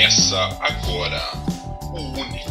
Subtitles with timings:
[0.00, 1.22] Começa agora
[1.92, 2.50] o único,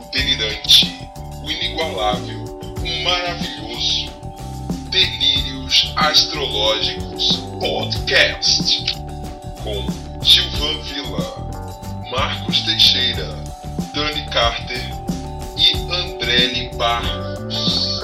[0.00, 1.08] o delirante,
[1.44, 4.10] o inigualável, o maravilhoso
[4.90, 8.92] Delírios Astrológicos Podcast
[9.62, 9.86] com
[10.20, 13.28] Gilvan Villa, Marcos Teixeira,
[13.94, 14.90] Dani Carter
[15.56, 18.02] e Andrele Barros.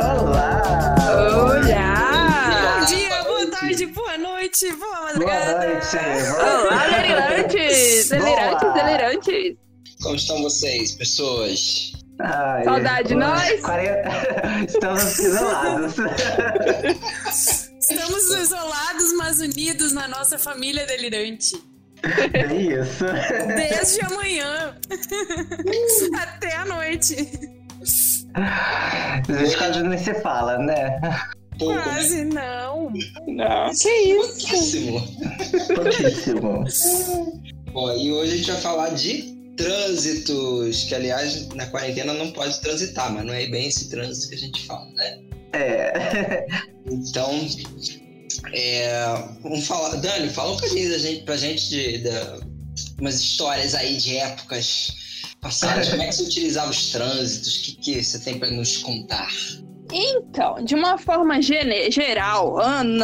[0.00, 0.94] Olá!
[1.10, 1.93] Olá!
[4.54, 5.66] Noite, boa Boa madrugada.
[5.66, 5.96] noite!
[6.38, 8.08] Olá, delirantes!
[8.08, 8.72] Delirantes, Boa.
[8.72, 9.56] delirantes!
[10.02, 11.92] Como estão vocês, pessoas?
[12.20, 13.60] Ai, Saudade de nós?
[13.60, 14.08] 40...
[14.68, 15.94] Estamos isolados.
[17.80, 21.60] Estamos isolados, mas unidos na nossa família delirante.
[22.32, 23.04] É isso.
[23.56, 24.76] Desde amanhã
[26.22, 27.16] até a noite.
[28.34, 31.00] A gente quase nem se fala, né?
[31.58, 31.82] Pouco, né?
[31.82, 32.90] Quase não.
[33.28, 34.28] Não, que isso?
[34.28, 35.08] Pouquíssimo.
[35.74, 37.42] Pouquíssimo.
[37.72, 42.60] Bom, e hoje a gente vai falar de trânsitos, que aliás na quarentena não pode
[42.60, 45.18] transitar, mas não é bem esse trânsito que a gente fala, né?
[45.52, 46.46] É.
[46.90, 47.46] Então,
[48.52, 49.04] é,
[49.42, 49.94] vamos falar.
[49.96, 52.40] Dani, fala um pouquinho da gente, pra gente de, da-
[53.00, 54.92] umas histórias aí de épocas
[55.40, 55.88] passadas.
[55.88, 57.56] Como é que você utilizava os trânsitos?
[57.56, 59.30] O que, que você tem pra nos contar?
[59.96, 62.56] Então, de uma forma geral,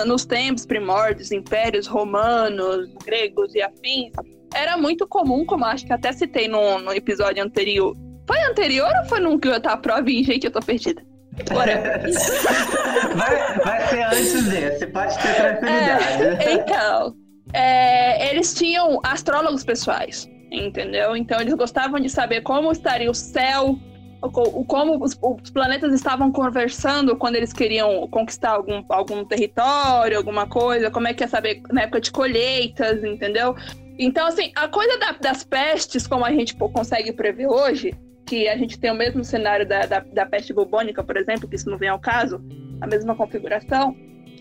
[0.06, 4.10] nos tempos primórdios, impérios romanos, gregos e afins,
[4.52, 7.96] era muito comum, como acho que até citei no, no episódio anterior.
[8.26, 11.00] Foi anterior ou foi num que eu tava prova e, gente, eu tô perdida?
[11.48, 12.02] Bora.
[13.14, 16.44] Vai, vai ser antes desse, pode ter tranquilidade.
[16.44, 17.14] É, então,
[17.52, 21.16] é, eles tinham astrólogos pessoais, entendeu?
[21.16, 23.76] Então eles gostavam de saber como estaria o céu,
[24.22, 25.14] o, co- o- como os,
[25.50, 31.22] planetas estavam conversando quando eles queriam conquistar algum, algum território, alguma coisa, como é que
[31.24, 33.54] ia saber na época de colheitas, entendeu?
[33.98, 37.92] Então, assim, a coisa da- das pestes, como a gente consegue prever hoje,
[38.26, 41.56] que a gente tem o mesmo cenário da, da, da peste bubônica, por exemplo, que
[41.56, 42.40] isso não vem ao caso,
[42.80, 43.96] a mesma configuração,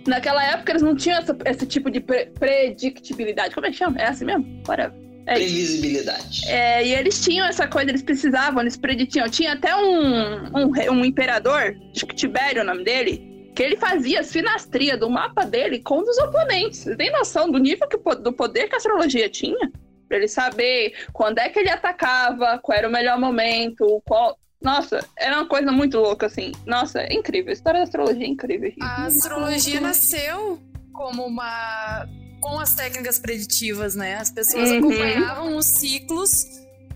[0.07, 3.53] Naquela época eles não tinham essa- esse tipo de pre- predictibilidade.
[3.53, 3.97] Como é que chama?
[3.99, 4.43] É assim mesmo?
[4.65, 4.93] Bora.
[5.29, 5.35] É.
[5.35, 6.47] Previsibilidade.
[6.47, 9.29] É, e eles tinham essa coisa, eles precisavam, eles preditiam.
[9.29, 13.77] Tinha até um, um, um imperador, acho que Tibério é o nome dele, que ele
[13.77, 16.79] fazia sinastria do mapa dele com os oponentes.
[16.79, 19.71] Você tem noção do nível que, do poder que a astrologia tinha?
[20.07, 24.35] Pra ele saber quando é que ele atacava, qual era o melhor momento, qual.
[24.59, 26.51] Nossa, era uma coisa muito louca, assim.
[26.65, 27.51] Nossa, é incrível.
[27.51, 28.69] A história da astrologia é incrível.
[28.71, 28.81] gente.
[28.81, 30.59] A astrologia nasceu
[30.91, 32.07] como uma.
[32.39, 34.15] Com as técnicas preditivas, né?
[34.17, 34.77] As pessoas Uhum.
[34.79, 36.45] acompanhavam os ciclos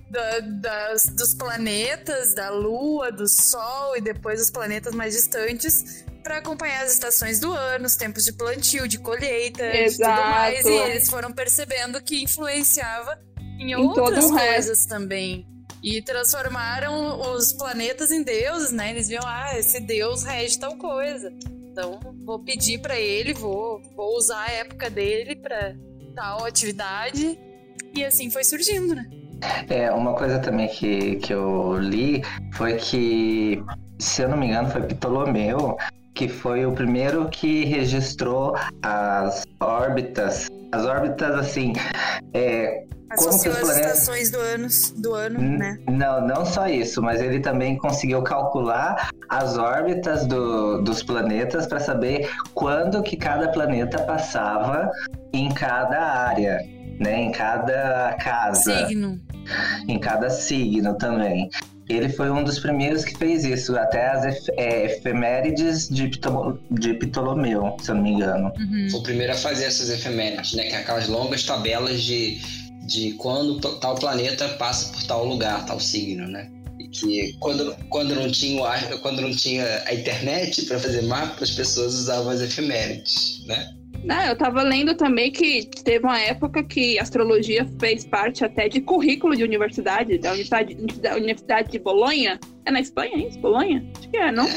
[0.09, 6.03] da- das- dos planetas, da Lua, do Sol e depois os planetas mais distantes.
[6.23, 10.21] Para acompanhar as estações do ano, os tempos de plantio, de colheita e tudo Exato.
[10.29, 10.65] mais.
[10.65, 13.19] E eles foram percebendo que influenciava
[13.59, 15.45] em, Em outras coisas também.
[15.83, 18.91] E transformaram os planetas em deuses, né?
[18.91, 21.29] Eles viam, ah, esse deus rege tal coisa.
[21.73, 25.73] Então, vou pedir pra ele, vou, vou usar a época dele pra
[26.13, 27.39] tal atividade.
[27.95, 29.09] E assim foi surgindo, né?
[29.67, 32.21] É, uma coisa também que, que eu li
[32.53, 33.63] foi que,
[33.97, 35.75] se eu não me engano, foi Ptolomeu,
[36.13, 40.45] que foi o primeiro que registrou as órbitas.
[40.73, 41.71] As órbitas, assim,
[42.33, 44.67] é, as planetas- estações do ano,
[44.97, 45.77] do ano né?
[45.87, 51.79] Não, não só isso, mas ele também conseguiu calcular as órbitas do- dos planetas para
[51.79, 54.89] saber quando que cada planeta passava
[55.31, 56.57] em cada área,
[56.99, 57.21] né?
[57.21, 59.19] Em cada casa, Signo.
[59.87, 61.49] em cada signo também.
[61.89, 66.59] Ele foi um dos primeiros que fez isso, até as ef- é, efemérides de, Ptolo-
[66.71, 68.51] de Ptolomeu, se eu não me engano.
[68.57, 68.87] Uhum.
[68.89, 70.63] Foi o primeiro a fazer essas efemérides, né?
[70.63, 72.39] Que é aquelas longas tabelas de,
[72.87, 76.49] de quando tal planeta passa por tal lugar, tal signo, né?
[76.79, 78.63] E que quando, quando, não, tinha,
[79.01, 83.69] quando não tinha a internet para fazer mapa, as pessoas usavam as efemérides, né?
[84.03, 88.81] Não, eu tava lendo também que teve uma época que astrologia fez parte até de
[88.81, 92.39] currículo de universidade, da Universidade, da Universidade de Bolonha.
[92.65, 93.39] É na Espanha, isso?
[93.39, 93.83] Bolonha?
[93.97, 94.47] Acho que é, não?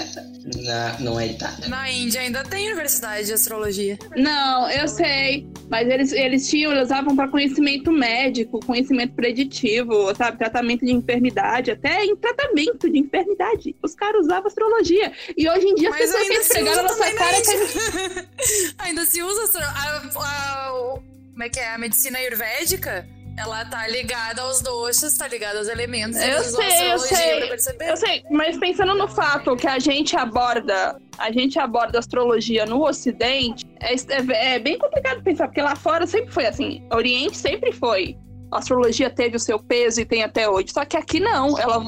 [0.65, 1.67] Na, não é Itália.
[1.69, 3.99] Na Índia ainda tem universidade de astrologia.
[4.17, 5.49] Não, eu sei.
[5.69, 10.39] Mas eles, eles tinham, eles usavam para conhecimento médico, conhecimento preditivo, sabe?
[10.39, 13.75] Tratamento de enfermidade, até em tratamento de enfermidade.
[13.83, 15.13] Os caras usavam astrologia.
[15.37, 17.39] E hoje em dia as pessoas ainda querem se pegar usa na nossa na cara.
[17.39, 18.29] Índia.
[18.79, 21.75] ainda se usa astro- a, a- o- como é que é?
[21.75, 23.07] A medicina ayurvédica,
[23.39, 26.17] ela tá ligada aos doshas, tá ligada aos elementos.
[26.17, 27.51] Eu sei, eu sei.
[27.89, 32.83] Eu sei, mas pensando no fato que a gente aborda, a gente aborda astrologia no
[32.87, 36.87] Ocidente, é, é- é bem complicado pensar, porque lá fora sempre foi assim.
[36.93, 38.17] Oriente sempre foi
[38.51, 40.73] a astrologia teve o seu peso e tem até hoje.
[40.73, 41.83] Só que aqui não, ela,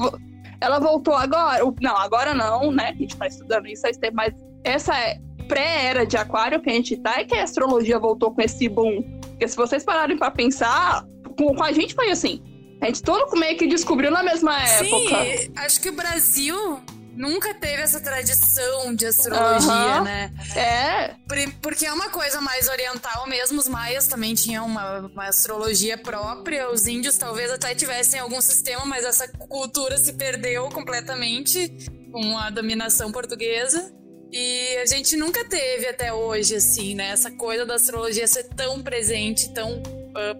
[0.59, 1.63] ela voltou agora.
[1.81, 2.89] Não, agora não, né?
[2.89, 5.17] A gente tá estudando isso há tempo, mas essa é
[5.47, 9.01] pré-era de aquário que a gente tá, é que a astrologia voltou com esse boom.
[9.21, 11.05] Porque se vocês pararem para pensar,
[11.39, 12.43] com, com a gente foi assim.
[12.81, 15.25] A gente todo meio que descobriu na mesma época.
[15.25, 16.79] Sim, acho que o Brasil
[17.15, 20.03] nunca teve essa tradição de astrologia, Aham.
[20.03, 20.31] né?
[20.55, 23.59] É, Por- Porque é uma coisa mais oriental mesmo.
[23.59, 26.69] Os maias também tinham uma, uma astrologia própria.
[26.71, 31.69] Os índios talvez até tivessem algum sistema, mas essa cultura se perdeu completamente
[32.13, 33.93] com a dominação portuguesa.
[34.31, 37.09] E a gente nunca teve até hoje, assim, né?
[37.09, 39.81] Essa coisa da astrologia ser tão presente, tão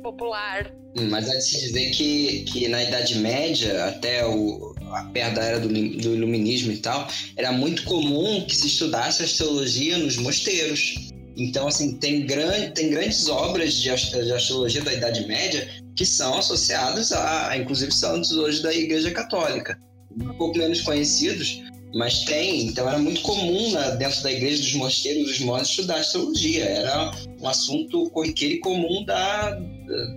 [0.01, 0.71] popular.
[0.97, 5.35] Hum, Mas há de se dizer que, que na Idade Média, até o, a perto
[5.35, 10.17] da era do, do iluminismo e tal, era muito comum que se estudasse astrologia nos
[10.17, 11.09] mosteiros.
[11.37, 17.11] Então, assim, tem, gran, tem grandes obras de astrologia da Idade Média que são associadas
[17.11, 19.79] a, a, inclusive, santos hoje da Igreja Católica.
[20.19, 21.61] Um pouco menos conhecidos,
[21.93, 22.65] mas tem.
[22.67, 26.65] Então, era muito comum na- dentro da igreja dos mosteiros, os monges estudar astrologia.
[26.65, 29.51] Era um assunto corriqueiro e comum da,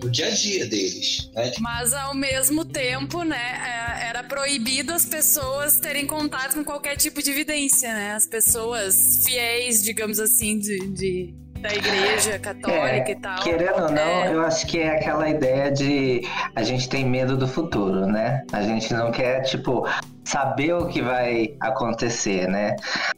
[0.01, 1.31] do dia a dia deles.
[1.35, 1.53] Né?
[1.61, 7.23] Mas ao mesmo tempo, né, é- era proibido as pessoas terem contato com qualquer tipo
[7.23, 8.13] de evidência, né?
[8.15, 13.43] As pessoas fiéis, digamos assim, de, de- da igreja católica e tal.
[13.45, 14.35] Querendo ou não, É.
[14.35, 16.21] eu acho que é aquela ideia de
[16.57, 18.43] a gente tem medo do futuro, né?
[18.53, 19.87] A gente não quer, tipo,
[20.25, 22.77] saber o que vai acontecer, né?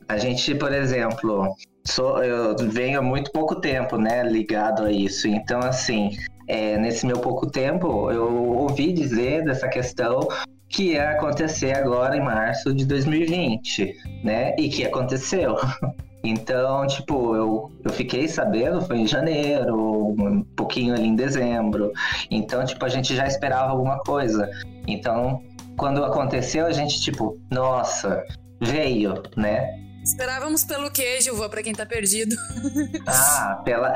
[0.09, 1.55] A gente, por exemplo,
[1.87, 5.29] sou, eu venho há muito pouco tempo, né, ligado a isso.
[5.29, 6.11] Então, assim,
[6.49, 10.27] é, nesse meu pouco tempo, eu ouvi dizer dessa questão
[10.69, 14.55] que ia acontecer agora em março de 2020, né?
[14.59, 15.57] E que aconteceu.
[16.27, 19.77] Então, tipo, eu, eu fiquei sabendo, foi em janeiro,
[20.19, 21.93] um pouquinho ali em dezembro.
[22.31, 24.51] Então, tipo, a gente já esperava alguma coisa.
[24.87, 25.43] Então,
[25.77, 28.23] quando aconteceu, a gente, tipo, nossa,
[28.61, 29.67] veio, né?
[30.05, 32.37] Esperávamos pelo quê, Gilva, pra quem tá perdido?
[33.07, 33.95] Ah, pela.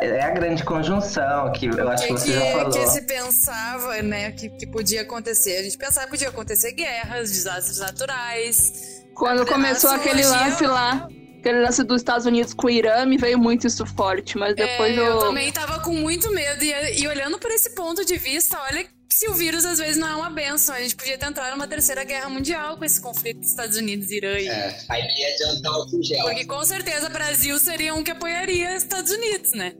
[0.00, 2.70] É a grande conjunção que eu acho que que, você já falou.
[2.70, 5.56] que se pensava, né, que, que podia acontecer?
[5.58, 9.02] A gente pensava que podia acontecer guerras, desastres naturais.
[9.14, 11.08] quando A começou aquele lance lá,
[11.40, 14.96] aquele lance dos Estados Unidos com o Irã, me veio muito isso forte, mas depois
[14.96, 15.18] É, eu eu.
[15.18, 16.62] também tava com muito medo.
[16.64, 20.08] E, e olhando por esse ponto de vista, olha se o vírus às vezes não
[20.08, 20.74] é uma benção.
[20.74, 24.10] A gente podia ter entrado numa terceira guerra mundial com esse conflito dos Estados Unidos
[24.10, 24.36] e Irã.
[24.36, 26.24] É, aí ia adiantar o gel.
[26.24, 29.74] Porque com certeza o Brasil seria um que apoiaria os Estados Unidos, né?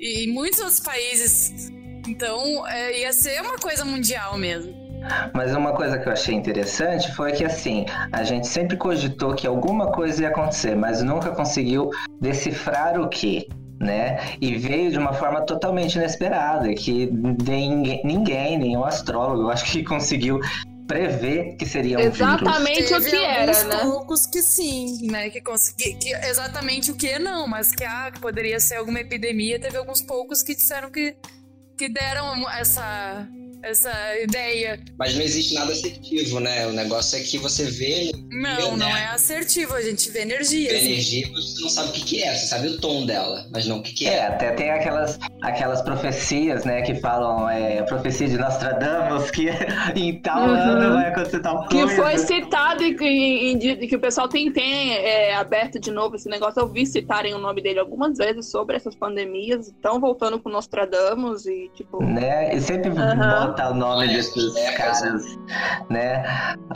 [0.00, 1.70] E muitos outros países.
[2.08, 4.82] Então, é, ia ser uma coisa mundial mesmo.
[5.34, 9.46] Mas uma coisa que eu achei interessante foi que, assim, a gente sempre cogitou que
[9.46, 11.90] alguma coisa ia acontecer, mas nunca conseguiu
[12.20, 13.48] decifrar o que,
[13.82, 14.36] né?
[14.40, 19.82] E veio de uma forma totalmente inesperada, que ninguém, ninguém nenhum astrólogo, eu acho que
[19.84, 20.40] conseguiu
[20.86, 22.20] prever que seria um vírus.
[22.20, 23.76] Exatamente o Teve que era, alguns né?
[23.82, 25.30] poucos que sim, né?
[25.30, 29.60] Que consegui, que exatamente o que não, mas que, ah, que poderia ser alguma epidemia.
[29.60, 31.16] Teve alguns poucos que disseram que,
[31.78, 33.26] que deram essa,
[33.62, 33.92] essa
[34.22, 34.78] ideia.
[34.98, 36.66] Mas não existe nada assertivo, né?
[36.66, 40.72] O negócio é que você vê Não, não é assertivo, a gente vê energia.
[40.72, 40.84] a assim.
[40.92, 42.34] energia você não sabe o que, que é.
[42.34, 44.26] Você sabe o tom dela, mas não o que, que É, é.
[44.26, 49.48] até tem aquelas, aquelas profecias, né, que falam, é, a profecia de Nostradamus, que
[49.96, 50.54] em tal Uhum.
[50.54, 51.94] ano vai acontecer tal Que coisa.
[52.02, 56.16] foi citado e que, e- e que o pessoal tem, tem é, aberto de novo
[56.16, 56.60] esse negócio.
[56.60, 59.68] Eu vi citarem o nome dele algumas vezes sobre essas pandemias.
[59.68, 62.02] Estão voltando com Nostradamus e, tipo.
[62.02, 62.54] né?
[62.54, 63.51] E sempre Aham.
[63.52, 65.38] Bota o nome desses É, caras,
[65.90, 66.24] né?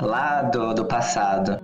[0.00, 1.58] Lá do, do passado.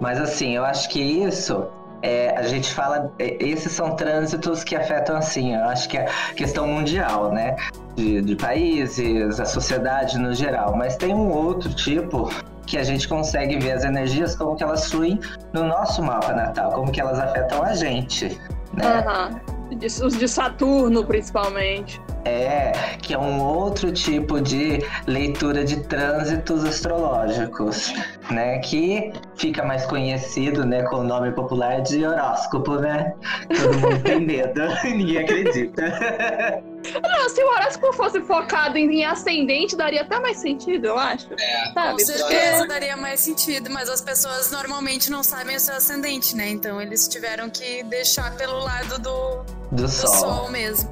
[0.00, 1.66] Mas assim, eu acho que isso
[2.02, 6.06] é, a gente fala, é, esses são trânsitos que afetam assim, eu acho que é
[6.36, 7.56] questão mundial, né?
[7.94, 10.74] De, de países, a sociedade no geral.
[10.76, 12.30] Mas tem um outro tipo
[12.66, 15.20] que a gente consegue ver as energias como que elas fluem
[15.52, 18.40] no nosso mapa natal, como que elas afetam a gente,
[18.72, 19.04] né?
[19.06, 19.61] Aham.
[20.04, 22.00] Os de Saturno, principalmente.
[22.24, 27.92] É, que é um outro tipo de leitura de trânsitos astrológicos,
[28.30, 28.58] né?
[28.58, 33.12] Que fica mais conhecido, né, com o nome popular de horóscopo, né?
[33.48, 36.62] Todo mundo tem medo, ninguém acredita.
[37.02, 41.28] Não, se o horóscopo fosse focado em, em ascendente, daria até mais sentido, eu acho.
[41.38, 41.72] É.
[41.72, 41.92] Sabe?
[41.92, 46.48] Com certeza daria mais sentido, mas as pessoas normalmente não sabem o seu ascendente, né?
[46.50, 50.08] Então eles tiveram que deixar pelo lado do, Do do sol.
[50.08, 50.90] sol mesmo.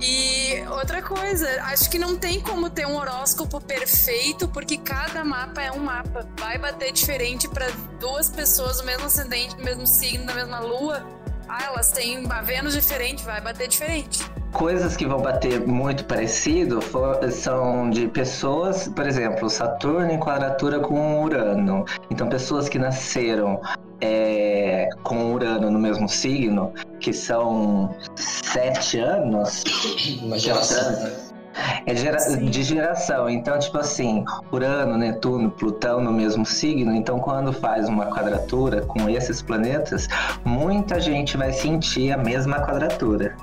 [0.00, 5.62] E outra coisa, acho que não tem como ter um horóscopo perfeito, porque cada mapa
[5.62, 6.28] é um mapa.
[6.38, 11.06] Vai bater diferente para duas pessoas, o mesmo ascendente, o mesmo signo, da mesma lua.
[11.48, 14.22] Ah, elas têm a Vênus diferente, vai bater diferente.
[14.52, 20.78] Coisas que vão bater muito parecido for- são de pessoas, por exemplo, Saturno em quadratura
[20.78, 21.84] com Urano.
[22.10, 23.60] Então, pessoas que nasceram
[24.00, 29.64] é, com Urano no mesmo signo, que são sete anos,
[30.22, 31.10] Uma geração.
[31.86, 33.28] É de, gera- de geração.
[33.28, 36.94] Então, tipo assim, Urano, Netuno, Plutão no mesmo signo.
[36.94, 40.08] Então, quando faz uma quadratura com esses planetas,
[40.44, 43.36] muita gente vai sentir a mesma quadratura.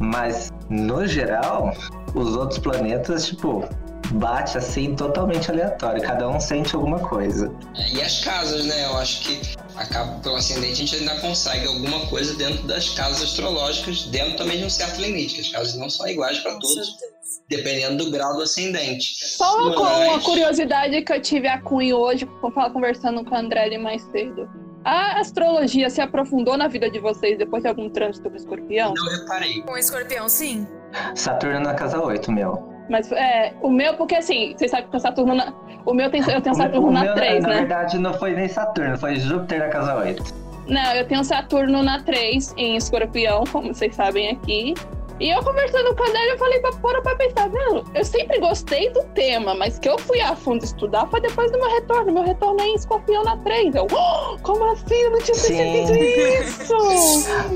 [0.00, 1.72] Mas, no geral,
[2.14, 3.64] os outros planetas, tipo,
[4.12, 6.02] bate assim totalmente aleatório.
[6.02, 7.52] Cada um sente alguma coisa.
[7.76, 8.84] É, E as casas, né?
[8.86, 9.40] Eu acho que
[9.76, 14.58] acaba pelo ascendente a gente ainda consegue alguma coisa dentro das casas astrológicas, dentro também
[14.58, 17.15] de um certo limite, que as casas não são iguais para todos, certeza.
[17.48, 19.14] Dependendo do grau do ascendente.
[19.24, 22.26] Só uma, co- Mas- uma curiosidade que eu tive a cunho hoje,
[22.72, 24.48] conversando com a Andrelli mais cedo.
[24.84, 28.94] A astrologia se aprofundou na vida de vocês depois de algum trânsito com escorpião?
[28.94, 29.60] Não reparei.
[29.62, 30.66] Com escorpião, sim.
[31.14, 32.72] Saturno na casa 8, meu.
[32.88, 35.52] Mas é, o meu, porque assim, vocês sabem que eu Saturno na.
[35.84, 37.54] O meu tem, eu tenho O Saturno o na meu, 3, na né?
[37.56, 40.22] verdade, não foi nem Saturno, foi Júpiter na casa 8.
[40.68, 44.74] Não, eu tenho Saturno na 3 em escorpião, como vocês sabem aqui.
[45.18, 48.38] E eu conversando com a Adélia, eu falei pra fora pra pensar, mano, eu sempre
[48.38, 52.12] gostei do tema, mas que eu fui a fundo estudar foi depois do meu retorno.
[52.12, 53.74] Meu retorno é em escorpião na 3.
[53.74, 54.94] Eu, "Oh, como assim?
[54.94, 56.74] Eu não tinha percebido isso!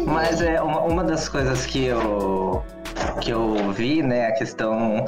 [0.07, 2.62] Mas é uma, uma das coisas que eu
[3.21, 5.05] que eu vi, né, a questão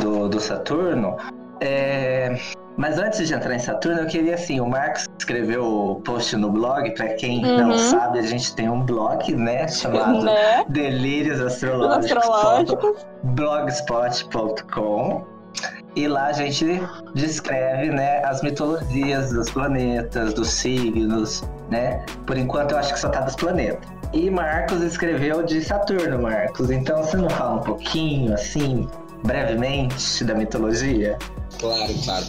[0.00, 1.16] do, do Saturno.
[1.60, 2.36] É...
[2.76, 6.50] Mas antes de entrar em Saturno, eu queria assim, o Marcos escreveu o post no
[6.50, 7.68] blog, pra quem Uhum.
[7.68, 10.64] não sabe, a gente tem um blog, né, chamado né?
[10.68, 12.16] Delírios Astrológicos.
[12.16, 13.06] Astrológicos.
[13.22, 15.24] blogspot.com
[15.96, 16.80] e lá a gente
[17.14, 22.04] descreve né, as mitologias dos planetas, dos signos, né?
[22.26, 23.88] Por enquanto eu acho que só tá dos planetas.
[24.12, 26.70] E Marcos escreveu de Saturno, Marcos.
[26.72, 28.88] Então você não fala um pouquinho, assim,
[29.24, 31.16] brevemente, da mitologia?
[31.64, 32.26] Claro, claro.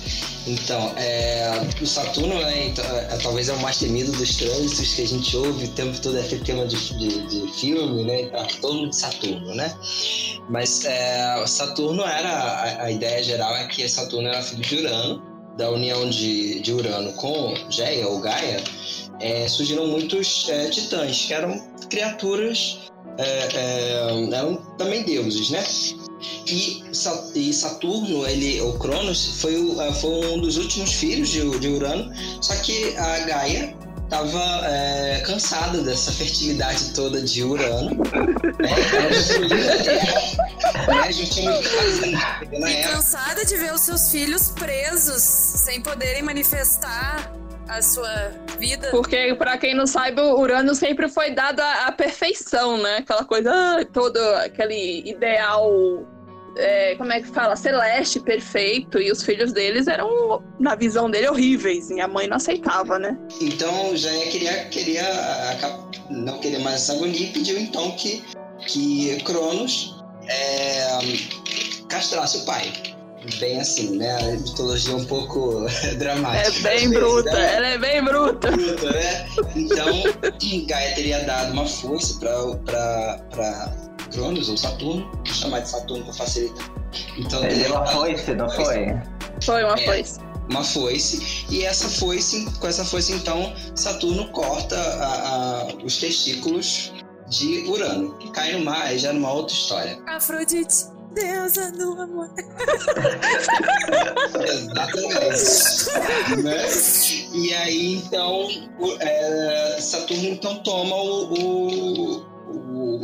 [0.47, 1.51] Então, é,
[1.81, 5.35] o Saturno né, então, é, talvez é o mais temido dos trânsitos que a gente
[5.35, 8.21] ouve o tempo todo, é aquele tema de, de, de filme, né?
[8.21, 9.75] Então, todo mundo de Saturno, né?
[10.49, 15.21] Mas é, Saturno era, a, a ideia geral é que Saturno era filho de Urano,
[15.57, 18.63] da união de, de Urano com Geia ou Gaia,
[19.19, 22.77] é, surgiram muitos é, titãs, que eram criaturas,
[23.17, 25.63] é, é, eram também deuses, né?
[26.47, 26.83] E,
[27.35, 32.11] e Saturno, ele, o Cronos, foi, eh, foi um dos últimos filhos de, de Urano,
[32.41, 34.61] só que a Gaia estava
[35.25, 37.95] cansada dessa fertilidade toda de Urano.
[37.95, 38.75] né?
[38.97, 40.21] Ela destruiu a Terra,
[40.87, 40.99] né?
[41.03, 41.51] A gente tinha
[42.69, 47.31] E cansada de ver os seus filhos presos, sem poderem manifestar
[47.67, 48.89] a sua vida.
[48.91, 52.97] Porque, pra quem não sabe, o Urano sempre foi dado à, à perfeição, né?
[52.97, 56.05] Aquela coisa, ah, todo aquele ideal,
[56.57, 57.55] é, como é que fala?
[57.55, 58.99] Celeste, perfeito.
[58.99, 61.89] E os filhos deles eram, na visão dele, horríveis.
[61.89, 63.17] E a mãe não aceitava, né?
[63.41, 65.03] Então Jaia queria, queria
[66.09, 68.23] não queria mais essa agonia e pediu então que,
[68.67, 70.99] que Cronos é,
[71.89, 72.94] castrasse o pai.
[73.39, 74.17] Bem assim, né?
[74.17, 76.47] A mitologia é um pouco É dramática.
[76.49, 77.55] às bem vezes, bruta, né?
[77.55, 78.51] ela é bem bruta.
[78.51, 79.27] bruta, né?
[79.55, 80.03] Então,
[80.67, 83.71] Gaia teria dado uma força para
[84.11, 86.71] Cronos ou Saturno, vou chamar de Saturno para facilitar.
[87.17, 88.85] Então, Ele teria deu a dado foice, não foi?
[89.43, 89.85] Foi uma É.
[89.85, 90.19] coisa.
[90.49, 96.93] uma foice, e essa foice, com essa foice, então, Saturno corta a- a- os testículos
[97.29, 99.97] de Urano, que cai no mar, aí já é numa outra história.
[100.07, 102.29] Afrodite, deusa do amor.
[104.43, 106.43] Exatamente.
[106.43, 106.67] né?
[107.33, 108.49] E aí, então,
[108.99, 112.25] é, Saturno então toma o, o-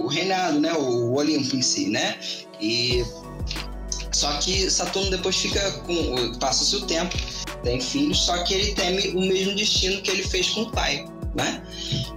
[0.03, 0.73] o reinado, né?
[0.73, 2.17] O Olimpo em si, né?
[2.59, 3.03] E
[4.11, 6.37] só que Saturno depois fica com.
[6.39, 7.15] Passa-se o tempo,
[7.63, 11.05] tem filhos, só que ele teme o mesmo destino que ele fez com o pai.
[11.33, 11.63] Né?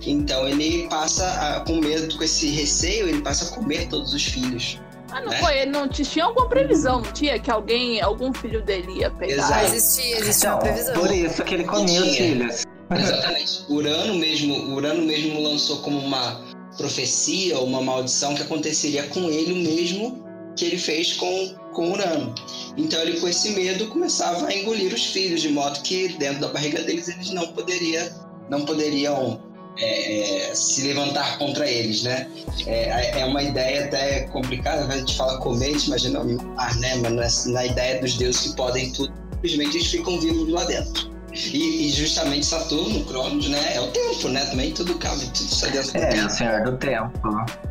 [0.04, 4.24] Então ele passa a, com medo, com esse receio, ele passa a comer todos os
[4.24, 4.80] filhos.
[5.14, 5.38] Ah, não Né?
[5.38, 9.32] foi ele, não tinha alguma previsão, não tinha que alguém, algum filho dele ia pegar.
[9.46, 9.64] Exato.
[9.66, 10.94] Existia, existia uma Então, previsão.
[10.94, 12.64] por isso que ele comia os filhos.
[12.90, 13.64] Exatamente.
[13.70, 16.40] Urano mesmo, Urano mesmo lançou como uma
[16.76, 20.24] profecia, uma maldição que aconteceria com ele o mesmo
[20.56, 22.34] que ele fez com, com Urano.
[22.76, 26.48] Então ele com esse medo começava a engolir os filhos, de modo que dentro da
[26.48, 28.12] barriga deles eles não poderia,
[28.50, 29.40] não poderiam
[29.76, 32.28] é, é, se levantar contra eles, né?
[32.66, 36.20] É, é uma ideia até complicada, a gente fala gente imagina
[36.56, 36.96] ah, né?
[36.96, 41.14] Mas na ideia dos deuses que podem tudo, simplesmente eles ficam vivos lá dentro.
[41.32, 43.74] E, e, justamente Saturno, Cronos, né?
[43.74, 44.44] É o tempo, né?
[44.46, 46.22] Também tudo cabe, tudo está dentro do é, tempo.
[46.22, 47.28] É, o senhor do tempo.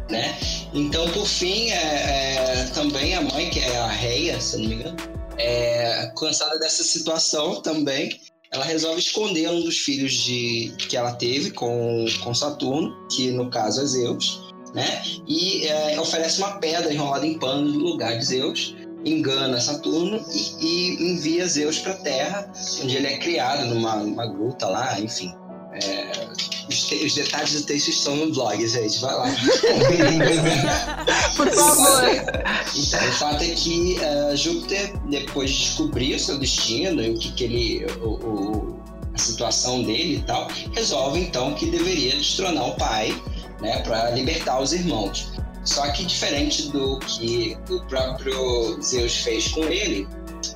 [0.10, 0.38] Né?
[0.74, 4.76] Então, por fim, é, é, também a mãe, que é a Reia, se não me
[4.76, 4.98] engano,
[5.38, 8.20] é, cansada dessa situação também,
[8.54, 13.50] ela resolve esconder um dos filhos de, que ela teve com, com Saturno, que no
[13.50, 15.02] caso é Zeus, né?
[15.28, 20.66] E é, oferece uma pedra enrolada em pano no lugar de Zeus, engana Saturno e,
[20.66, 25.34] e envia Zeus para a Terra, onde ele é criado numa, numa gruta lá, enfim.
[25.74, 26.33] É,
[26.70, 29.00] os, te, os, detalhes do texto estão no blog, gente.
[29.00, 29.26] Vai lá.
[31.36, 32.04] Por favor.
[32.76, 37.18] Então, o fato é que uh, Júpiter, depois de descobrir o seu destino e o
[37.18, 37.86] que, que ele.
[38.02, 43.16] O, o, a situação dele e tal, resolve então que deveria destronar o pai,
[43.62, 45.28] né, para libertar os irmãos.
[45.64, 50.08] Só que diferente do que o próprio Zeus fez com ele,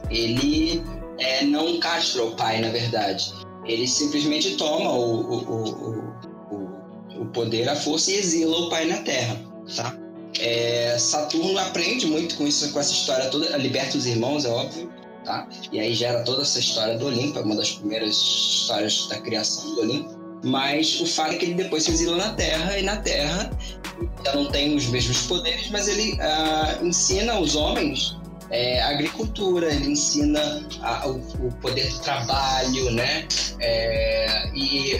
[0.10, 0.84] ele
[1.20, 3.34] é, não castra o pai, na verdade.
[3.67, 5.38] Ele simplesmente toma o, o,
[6.51, 9.38] o, o, poder, a força e exila o pai na Terra,
[9.75, 9.95] tá?
[10.39, 14.91] É, Saturno aprende muito com isso, com essa história toda, liberta os irmãos, é óbvio,
[15.25, 15.47] tá?
[15.71, 19.75] E aí gera toda essa história do Olimpo, é uma das primeiras histórias da criação
[19.75, 20.17] do Olimpo.
[20.43, 23.51] Mas o fato é que ele depois se exila na Terra, e na Terra
[24.24, 28.15] já não tem os mesmos poderes, mas ele uh, ensina os homens
[28.50, 33.27] é, agricultura, ele ensina a, o, o, poder do trabalho, né?
[33.60, 34.94] É, e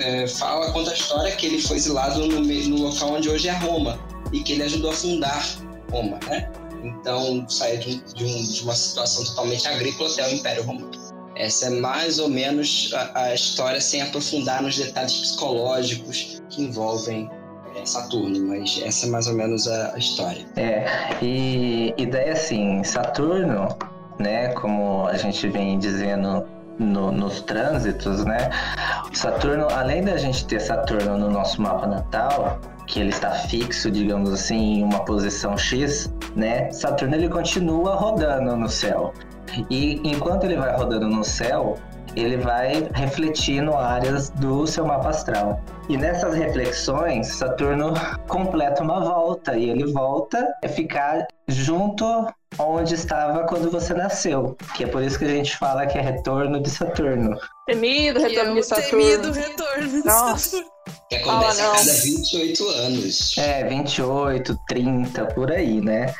[0.00, 3.52] é, fala, conta a história que ele foi exilado no, no, local onde hoje é
[3.52, 3.98] Roma
[4.32, 5.46] e que ele ajudou a fundar
[5.90, 6.50] Roma, né?
[6.82, 10.90] Então saiu de, de, um, de uma situação totalmente agrícola até o Império Romano.
[11.36, 17.30] Essa é mais ou menos a, a história sem aprofundar nos detalhes psicológicos que envolvem
[17.84, 20.46] Saturno, mas essa é mais ou menos a, a história.
[20.56, 20.86] É,
[21.22, 23.68] e, e daí assim, Saturno,
[24.18, 26.44] né, como a gente vem dizendo
[26.78, 28.50] no, nos trânsitos, né?
[29.12, 34.32] Saturno, além da gente ter Saturno no nosso mapa natal, que ele está fixo, digamos
[34.32, 36.70] assim, em uma posição X, né?
[36.72, 39.12] Saturno ele continua rodando no céu.
[39.70, 41.76] E enquanto ele vai rodando no céu,
[42.20, 45.60] ele vai refletindo áreas do seu mapa astral.
[45.88, 47.94] E nessas reflexões, Saturno
[48.28, 52.04] completa uma volta e ele volta a ficar junto
[52.58, 54.56] onde estava quando você nasceu.
[54.74, 57.38] Que é por isso que a gente fala que é retorno de Saturno.
[57.66, 58.90] Temido retorno de Saturno.
[58.90, 60.38] Temido retorno de Nossa.
[60.38, 60.97] Saturno.
[61.08, 63.38] Que acontece a cada 28 anos.
[63.38, 66.14] É, 28, 30, por aí, né?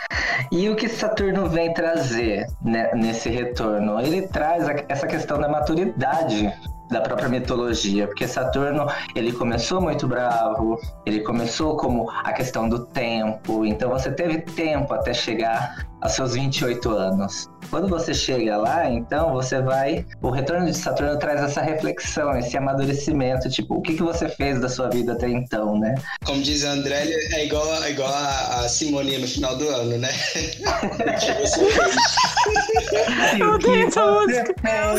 [0.51, 4.01] E o que Saturno vem trazer né, nesse retorno?
[4.01, 6.51] Ele traz essa questão da maturidade
[6.91, 12.87] da própria mitologia, porque Saturno ele começou muito bravo, ele começou como a questão do
[12.87, 17.49] tempo, então você teve tempo até chegar aos seus 28 anos.
[17.71, 20.07] Quando você chega lá, então você vai.
[20.23, 24.61] O retorno de Saturno traz essa reflexão, esse amadurecimento, tipo, o que, que você fez
[24.61, 25.95] da sua vida até então, né?
[26.25, 29.99] Como diz a André, é igual, é igual a, a Simone no final do ano,
[29.99, 30.09] né?
[30.85, 31.97] o que você fez.
[33.39, 34.55] Eu odeio essa música.
[34.65, 34.93] Eu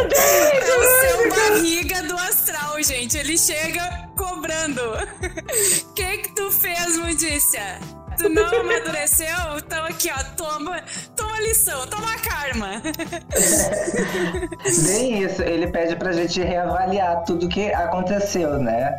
[0.00, 3.16] odeio essa É o seu barriga do astral, gente.
[3.16, 4.80] Ele chega cobrando.
[4.80, 7.99] O que que tu fez, Mudícia?
[8.22, 10.82] Tu não amadureceu, então aqui, ó, toma,
[11.16, 12.82] toma lição, toma karma.
[14.86, 18.96] Bem isso, ele pede pra gente reavaliar tudo que aconteceu, né?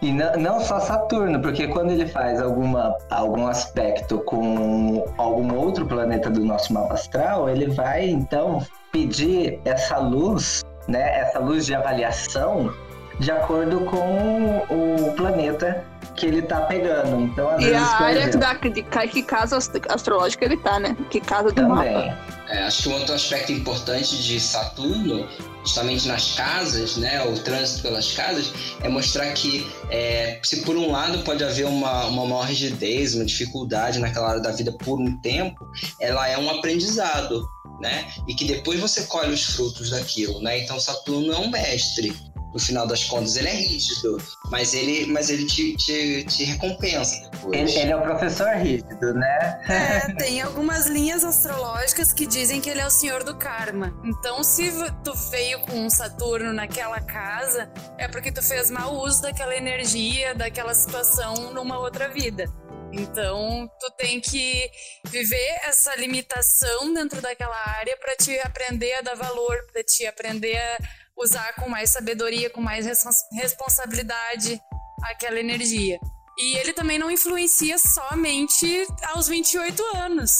[0.00, 5.86] E não, não só Saturno, porque quando ele faz alguma, algum aspecto com algum outro
[5.86, 11.20] planeta do nosso mapa astral, ele vai então pedir essa luz, né?
[11.20, 12.72] Essa luz de avaliação
[13.20, 15.84] de acordo com o planeta
[16.16, 17.22] que ele tá pegando.
[17.22, 20.96] Então, às E vezes, a área da, de que casa astrológica ele tá, né?
[21.10, 21.92] Que casa do também.
[21.92, 22.32] mapa.
[22.48, 25.26] É, acho que um outro aspecto importante de Saturno,
[25.64, 30.90] justamente nas casas, né, o trânsito pelas casas, é mostrar que é, se por um
[30.90, 35.18] lado pode haver uma, uma maior rigidez, uma dificuldade naquela área da vida por um
[35.22, 35.66] tempo,
[35.98, 37.48] ela é um aprendizado,
[37.80, 38.06] né?
[38.28, 40.58] E que depois você colhe os frutos daquilo, né?
[40.58, 42.14] Então Saturno é um mestre.
[42.52, 44.18] No final das contas, ele é rígido,
[44.50, 47.58] mas ele, mas ele te, te, te recompensa depois.
[47.58, 49.62] Ele, ele é o professor rígido, né?
[49.68, 53.94] É, tem algumas linhas astrológicas que dizem que ele é o senhor do karma.
[54.04, 54.70] Então, se
[55.02, 60.34] tu veio com um Saturno naquela casa, é porque tu fez mau uso daquela energia,
[60.34, 62.44] daquela situação numa outra vida.
[62.92, 64.70] Então, tu tem que
[65.06, 70.56] viver essa limitação dentro daquela área para te aprender a dar valor, para te aprender
[70.56, 70.78] a,
[71.16, 72.86] usar com mais sabedoria, com mais
[73.32, 74.60] responsabilidade
[75.02, 75.98] aquela energia.
[76.38, 80.30] E ele também não influencia somente aos 28 anos.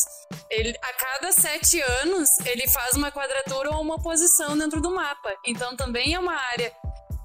[0.51, 5.35] Ele, a cada sete anos, ele faz uma quadratura ou uma posição dentro do mapa.
[5.47, 6.73] Então também é uma área,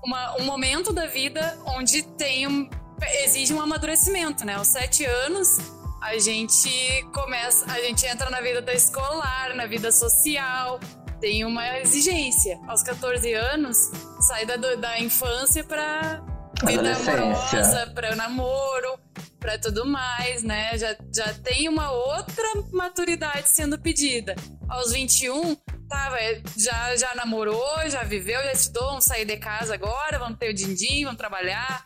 [0.03, 2.69] uma, um momento da vida onde tem um,
[3.23, 4.55] exige um amadurecimento, né?
[4.55, 5.47] Aos sete anos,
[6.01, 6.69] a gente
[7.13, 10.79] começa, a gente entra na vida da escolar, na vida social,
[11.19, 12.59] tem uma exigência.
[12.67, 13.77] Aos 14 anos,
[14.27, 16.23] sai da, da infância para
[16.65, 18.99] vida amorosa, para namoro,
[19.39, 20.77] para tudo mais, né?
[20.77, 24.35] Já, já tem uma outra maturidade sendo pedida.
[24.67, 25.55] Aos 21,
[25.87, 26.11] tá,
[26.57, 30.53] já, já namorou, já viveu, já estudou, vamos sair de casa agora, vamos ter o
[30.53, 31.85] din-din, vamos trabalhar.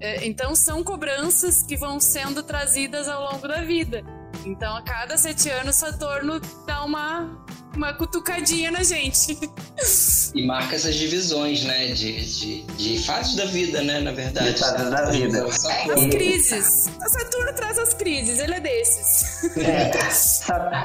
[0.00, 4.02] É, então são cobranças que vão sendo trazidas ao longo da vida.
[4.44, 7.41] Então a cada sete anos Saturno dá uma
[7.76, 9.38] uma cutucadinha na gente.
[10.34, 11.88] E marca essas divisões, né?
[11.88, 14.00] De, de, de fases da vida, né?
[14.00, 14.52] Na verdade.
[14.52, 15.44] De fases da vida.
[15.44, 16.90] As crises.
[17.04, 19.44] O Saturno traz as crises, ele é desses.
[19.58, 19.90] É.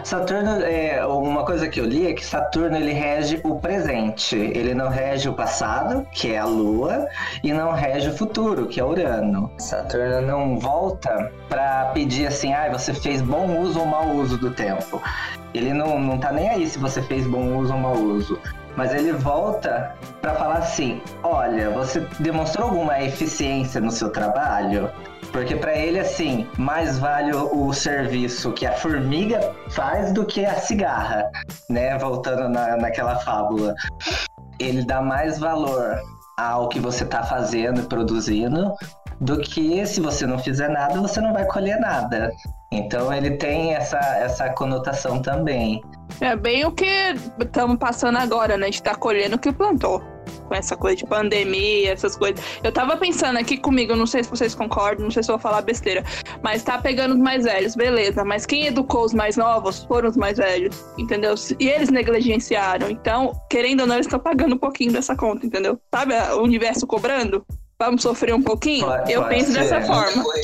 [0.03, 4.36] Saturno, é, uma coisa que eu li é que Saturno ele rege o presente.
[4.36, 7.07] Ele não rege o passado, que é a Lua,
[7.43, 9.51] e não rege o futuro, que é Urano.
[9.57, 14.51] Saturno não volta para pedir assim, ah, você fez bom uso ou mau uso do
[14.51, 15.01] tempo.
[15.53, 18.39] Ele não, não tá nem aí se você fez bom uso ou mau uso.
[18.78, 24.90] Mas ele volta para falar assim: olha, você demonstrou alguma eficiência no seu trabalho?
[25.32, 30.56] Porque para ele, assim, mais vale o serviço que a formiga faz do que a
[30.56, 31.30] cigarra,
[31.70, 31.98] né?
[31.98, 33.74] Voltando na, naquela fábula.
[34.60, 36.00] Ele dá mais valor
[36.38, 38.74] ao que você está fazendo e produzindo
[39.20, 42.32] do que se você não fizer nada, você não vai colher nada.
[42.72, 45.82] Então ele tem essa, essa conotação também.
[46.20, 46.86] É bem o que
[47.39, 48.67] estamos passando agora, né?
[48.67, 50.02] A gente tá colhendo o que plantou.
[50.48, 52.43] Com essa coisa de pandemia, essas coisas.
[52.63, 55.62] Eu tava pensando aqui comigo, não sei se vocês concordam, não sei se vou falar
[55.62, 56.04] besteira,
[56.41, 58.24] mas tá pegando os mais velhos, beleza.
[58.24, 61.36] Mas quem educou os mais novos foram os mais velhos, entendeu?
[61.60, 62.89] E eles negligenciaram.
[62.89, 65.80] Então, querendo ou não, eles estão pagando um pouquinho dessa conta, entendeu?
[65.93, 67.46] Sabe o universo cobrando?
[67.80, 68.86] Vamos sofrer um pouquinho?
[68.86, 69.60] Pode, eu pode penso ser.
[69.60, 70.24] dessa forma.
[70.24, 70.42] Né?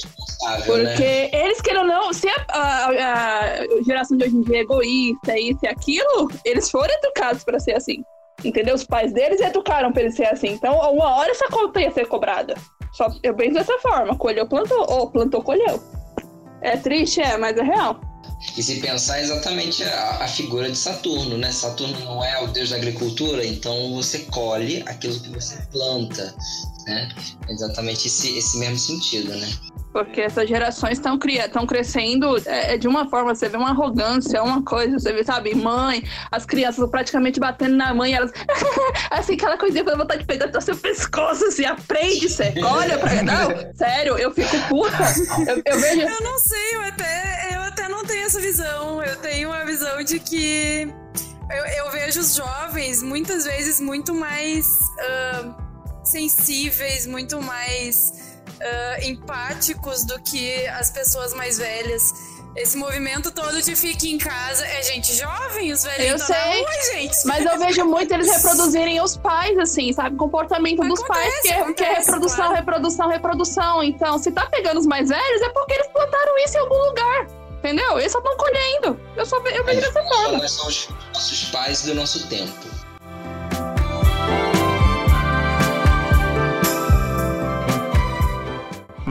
[0.66, 1.30] Porque né?
[1.32, 5.60] eles queiram não, se a, a, a, geração de hoje em dia é egoísta, isso
[5.64, 8.04] e aquilo, eles foram educados para ser assim.
[8.44, 8.76] Entendeu?
[8.76, 10.50] Os pais deles educaram para eles ser assim.
[10.50, 12.56] Então, uma hora essa conta ia ser cobrada.
[12.92, 15.82] Só eu penso dessa forma: colheu, plantou, ou plantou, colheu.
[16.62, 18.00] É triste, é, mas é real.
[18.58, 21.52] E se pensar exatamente a, a, figura de Saturno, né?
[21.52, 26.36] Saturno não é o deus da agricultura, então você colhe aquilo que você planta
[26.86, 27.10] né?
[27.50, 29.50] Exatamente esse, esse mesmo sentido, né?
[29.94, 34.42] Porque essas gerações estão estão crescendo é, é, de uma forma, você vê uma arrogância,
[34.42, 38.32] uma coisa, você vê, sabe, mãe, as crianças praticamente batendo na mãe, elas.
[39.12, 43.22] assim, aquela coisinha com vontade de pegar até seu pescoço, assim, aprende, você olha pra.
[43.22, 44.98] Não, sério, eu fico puta.
[45.48, 46.02] Eu, eu, vejo.
[46.02, 49.04] Eu não sei, eu até, eu até não tenho essa visão.
[49.04, 50.92] Eu tenho uma visão de que.
[51.52, 54.66] Eu, eu vejo os jovens muitas vezes muito mais.
[54.98, 55.73] Uh,
[56.14, 58.14] sensíveis, muito mais
[58.48, 62.14] uh, empáticos do que as pessoas mais velhas.
[62.56, 66.72] Esse movimento todo de fique em casa é gente jovem, os velhinhos eu sei, rua,
[66.94, 67.18] gente.
[67.26, 70.16] Mas eu vejo muito eles reproduzirem os pais, assim, sabe?
[70.16, 72.56] Comportamento acontece, dos pais, que, acontece, que é reprodução, claro.
[72.56, 73.84] reprodução, reprodução.
[73.84, 77.28] Então, se tá pegando os mais velhos, é porque eles plantaram isso em algum lugar.
[77.58, 77.98] Entendeu?
[77.98, 79.00] Eles só estão colhendo.
[79.16, 80.38] Eu, só, eu vejo dessa forma.
[80.38, 82.83] Nós somos nossos pais do nosso tempo.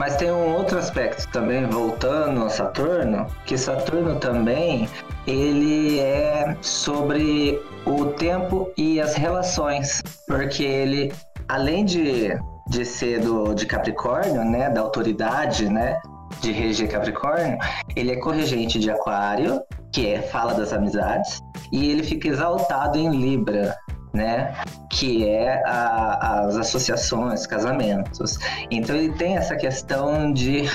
[0.03, 4.89] Mas tem um outro aspecto também, voltando a Saturno, que Saturno também
[5.25, 11.13] ele é sobre o tempo e as relações, porque ele,
[11.47, 12.37] além de,
[12.67, 15.97] de ser do, de Capricórnio, né, da autoridade, né,
[16.41, 17.57] de reger Capricórnio,
[17.95, 19.61] ele é corregente de Aquário,
[19.93, 21.39] que é fala das amizades,
[21.71, 23.73] e ele fica exaltado em Libra,
[24.13, 24.53] né?
[24.89, 28.37] Que é a, as associações, casamentos.
[28.69, 30.69] Então ele tem essa questão de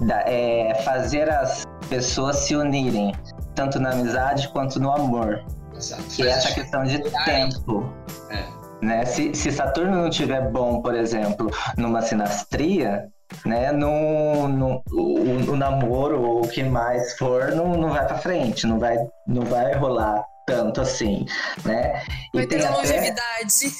[0.00, 3.12] da, é, fazer as pessoas se unirem,
[3.54, 5.44] tanto na amizade quanto no amor.
[5.74, 6.02] Exato.
[6.04, 7.92] Que é essa questão de tempo.
[8.30, 8.64] É.
[8.84, 9.04] Né?
[9.04, 13.08] Se, se Saturno não tiver bom, por exemplo, numa sinastria,
[13.44, 18.18] né, no, no o, o, namoro ou o que mais for não, não vai para
[18.18, 21.26] frente, não vai, não vai rolar tanto assim,
[21.64, 22.02] né?
[22.32, 23.72] E Vai tem ter longevidade.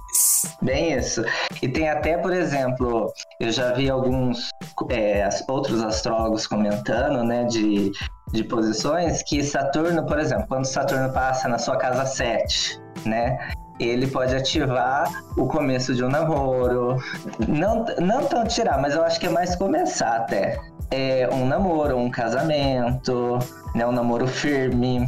[0.62, 1.24] Bem isso.
[1.62, 4.50] E tem até, por exemplo, eu já vi alguns
[4.90, 7.92] é, outros astrólogos comentando, né, de,
[8.32, 13.38] de posições que Saturno, por exemplo, quando Saturno passa na sua casa 7, né?
[13.80, 17.02] ele pode ativar o começo de um namoro.
[17.48, 20.60] Não, não tão tirar, mas eu acho que é mais começar até.
[20.90, 23.38] É um namoro, um casamento,
[23.74, 23.86] né?
[23.86, 25.06] Um namoro firme.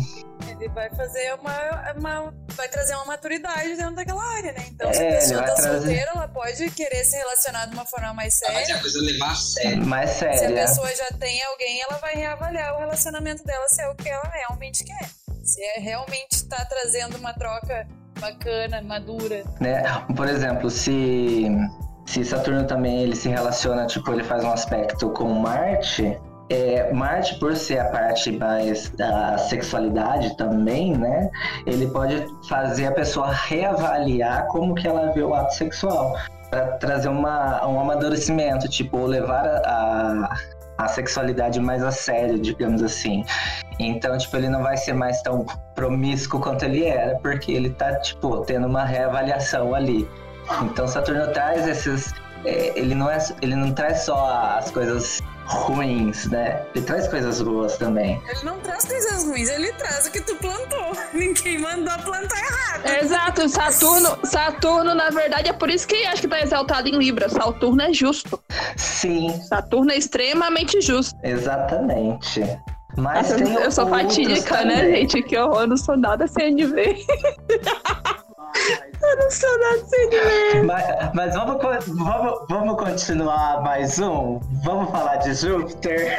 [0.63, 4.65] Ele vai fazer uma, uma- vai trazer uma maturidade dentro daquela área, né?
[4.69, 7.75] Então, se É, a ele pessoa tá trazer- solteira, ela pode querer se relacionar de
[7.75, 8.77] uma forma mais Mas é séria.
[8.77, 9.85] a coisa levar a sério.
[9.87, 10.55] Mais Se a séria.
[10.67, 14.23] pessoa já tem alguém, ela vai reavaliar o relacionamento dela se é o que ela
[14.33, 15.09] realmente quer.
[15.45, 17.85] Se é realmente tá trazendo uma troca
[18.21, 19.43] bacana, madura.
[19.61, 19.83] né?
[20.17, 21.49] Por exemplo, se
[22.07, 26.17] se Saturno também ele se relaciona, tipo, ele faz um aspecto com Marte,
[26.53, 31.31] é, Marte por ser a parte mais da sexualidade também, né?
[31.67, 36.15] Ele pode fazer a pessoa reavaliar como que ela vê o ato sexual
[36.51, 40.37] para trazer uma, um amadurecimento, tipo, levar a, a
[40.79, 43.25] a sexualidade mais a sério, digamos assim.
[43.79, 47.95] Então, tipo, ele não vai ser mais tão promíscuo quanto ele era, porque ele tá,
[48.01, 50.09] tipo, tendo uma reavaliação ali.
[50.63, 52.13] Então, Saturno traz esses.
[52.45, 56.63] é, ele, não é, ele não traz só as coisas ruins, né?
[56.75, 58.21] Ele traz coisas boas também.
[58.29, 60.93] Ele não traz coisas ruins, ele traz o que tu plantou.
[61.13, 62.87] Ninguém mandou plantar errado.
[63.03, 67.29] Exato, Saturno, Saturno, na verdade, é por isso que acho que tá exaltado em Libra.
[67.29, 68.41] Saturno é justo.
[68.77, 71.15] Sim, Saturno é extremamente justo.
[71.23, 72.41] exatamente.
[72.97, 74.97] Mas Nossa, tem eu sou fatídica, né, também.
[75.09, 75.23] gente?
[75.23, 77.07] Que horror, eu não sou nada CNV.
[79.03, 80.63] eu não sou nada CNV.
[80.65, 80.85] Mas,
[81.15, 84.41] mas vamos, vamos, vamos continuar mais um?
[84.65, 86.17] Vamos falar de Júpiter?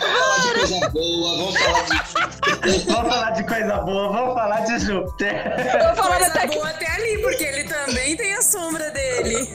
[0.00, 2.84] Falar de coisa boa, vamos falar de.
[2.86, 5.34] vamos falar de coisa boa, vamos falar de Júpiter.
[5.74, 8.90] Eu vou falar Coisa até que boa até ali, porque ele também tem a sombra
[8.90, 9.48] dele.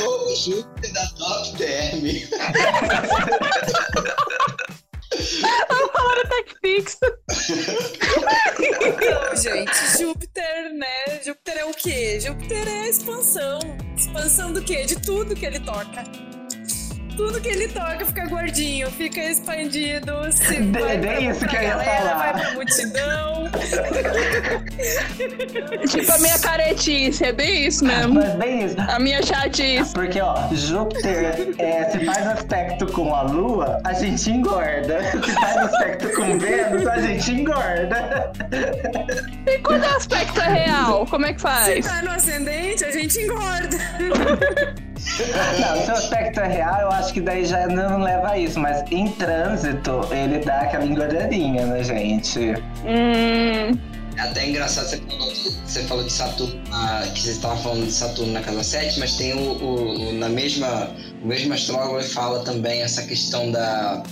[0.00, 2.02] Novo Júpiter da Top Term.
[6.38, 6.98] Tech Fix.
[8.80, 11.20] Então, gente, Júpiter, né?
[11.24, 12.20] Júpiter é o quê?
[12.20, 13.58] Júpiter é expansão.
[13.96, 14.84] Expansão do quê?
[14.84, 16.04] De tudo que ele toca.
[17.18, 20.12] Tudo que ele toca fica gordinho, fica expandido.
[20.30, 22.32] Se vai bem pra, isso pra que eu ia galera, falar.
[22.32, 23.48] vai pra multidão.
[25.88, 28.14] Tipo a minha caretice, é bem isso mesmo.
[28.14, 28.76] Mas bem isso.
[28.80, 29.92] A minha chatice.
[29.92, 35.00] Porque, ó, Júpiter, é, se faz aspecto com a Lua, a gente engorda.
[35.10, 38.30] Se faz aspecto com Vênus, a gente engorda.
[39.44, 41.84] E quando o aspecto é real, como é que Se faz?
[41.84, 43.76] tá no ascendente, a gente engorda.
[45.60, 48.58] Não, se o aspecto é real, eu acho que daí já não leva a isso.
[48.58, 52.38] Mas em trânsito, ele dá aquela engordadinha, né, gente?
[52.84, 53.78] Hum,
[54.16, 57.86] É até engraçado, você falou de, você falou de Saturno, ah, que você estava falando
[57.86, 60.90] de Saturno na casa 7, mas tem o, o- o- na mesma,
[61.22, 64.02] o mesmo astrólogo ele fala também essa questão da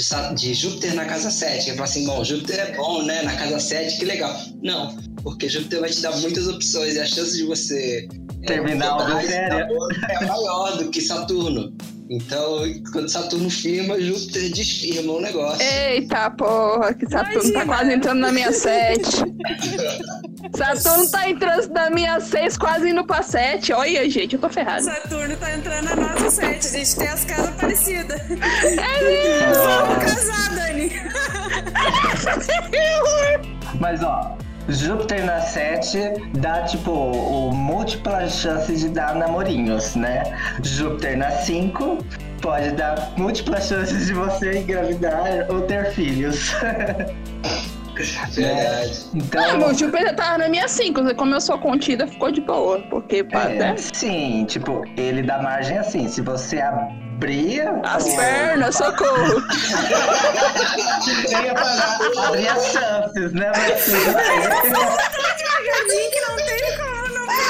[0.00, 1.68] de, de Júpiter na casa 7.
[1.68, 3.22] Ele fala assim, bom, Júpiter é bom, né?
[3.22, 4.38] Na casa 7, que legal.
[4.62, 8.06] Não, porque Júpiter vai te dar muitas opções e a chance de você
[8.42, 9.66] é, Terminar algo mudar esse sério.
[10.08, 11.74] é maior do que Saturno.
[12.08, 15.60] Então, quando Saturno firma, Júpiter desfirma o negócio.
[15.60, 17.66] eita porra, que Saturno tá Imagina.
[17.66, 19.02] quase entrando na minha 7.
[20.56, 23.72] Saturno tá entrando na minha 6, quase indo pra 7.
[23.72, 24.82] Olha, gente, eu tô ferrada.
[24.82, 26.66] Saturno tá entrando na nossa 7.
[26.66, 28.20] A gente tem as casas parecidas.
[28.30, 30.92] É Vamos casar, Dani.
[33.80, 34.36] Mas, ó,
[34.68, 35.98] Júpiter na 7
[36.38, 40.24] dá, tipo, o múltiplas chances de dar namorinhos, né?
[40.62, 41.98] Júpiter na 5
[42.40, 46.52] pode dar múltiplas chances de você engravidar ou ter filhos.
[47.96, 49.06] Verdade.
[49.14, 49.44] Então.
[49.44, 51.14] Ah, meu Júpiter tava na minha 5.
[51.14, 52.80] Como eu sou contida, ficou de boa.
[52.90, 53.74] Porque, pá, É, né?
[53.76, 59.42] sim, tipo, ele dá margem assim, se você abrir As pernas, socorro.
[61.42, 63.50] Ia falar, abrir as chances, né?
[63.56, 63.86] Mas.
[65.36, 66.75] Devagarzinho que não tem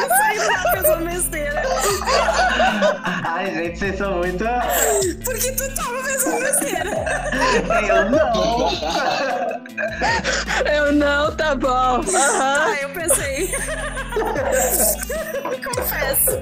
[0.08, 1.62] sair da pessoa besteira.
[3.24, 4.44] Ai, gente, vocês são muito.
[5.24, 6.90] Porque tu tava pensando besteira.
[7.88, 8.70] Eu não.
[10.72, 11.68] Eu não, tá bom.
[11.68, 12.64] Aham.
[12.66, 13.52] Ah, eu pensei.
[15.64, 16.40] Confesso.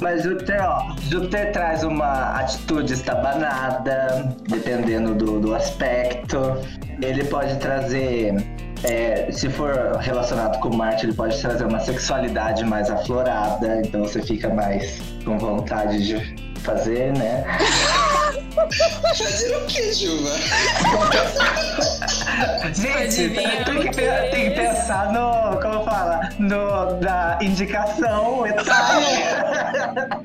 [0.00, 6.58] Mas Júpiter, ó, Júpiter traz uma atitude estabanada, dependendo do, do aspecto.
[7.00, 8.34] Ele pode trazer,
[8.84, 14.20] é, se for relacionado com Marte, ele pode trazer uma sexualidade mais aflorada, então você
[14.20, 17.44] fica mais com vontade de fazer, né?
[19.02, 20.30] Fazer o que, Juba?
[22.74, 23.90] Gente, tem que,
[24.30, 30.22] tem que pensar no, como fala, no, da indicação etária.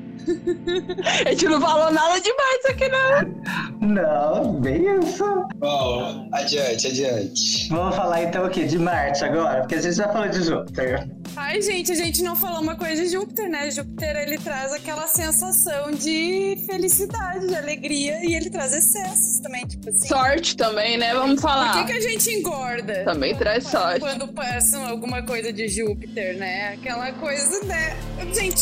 [1.24, 3.88] A gente não falou nada demais aqui, não.
[3.88, 5.24] Não, bem isso.
[5.56, 7.68] Bom, adiante, adiante.
[7.70, 8.64] Vamos falar então o quê?
[8.64, 9.60] De Marte agora?
[9.60, 11.08] Porque a gente já falou de Júpiter.
[11.36, 13.70] Ai, gente, a gente não falou uma coisa de Júpiter, né?
[13.70, 16.27] Júpiter, ele traz aquela sensação de
[16.66, 20.08] felicidade, de alegria, e ele traz excessos também, tipo assim.
[20.08, 21.14] Sorte também, né?
[21.14, 21.84] Vamos Por falar.
[21.84, 23.04] que, que a gente engorda?
[23.04, 24.00] Também traz sorte.
[24.00, 26.74] Quando passam alguma coisa de Júpiter, né?
[26.74, 27.96] Aquela coisa, né?
[28.20, 28.60] A gente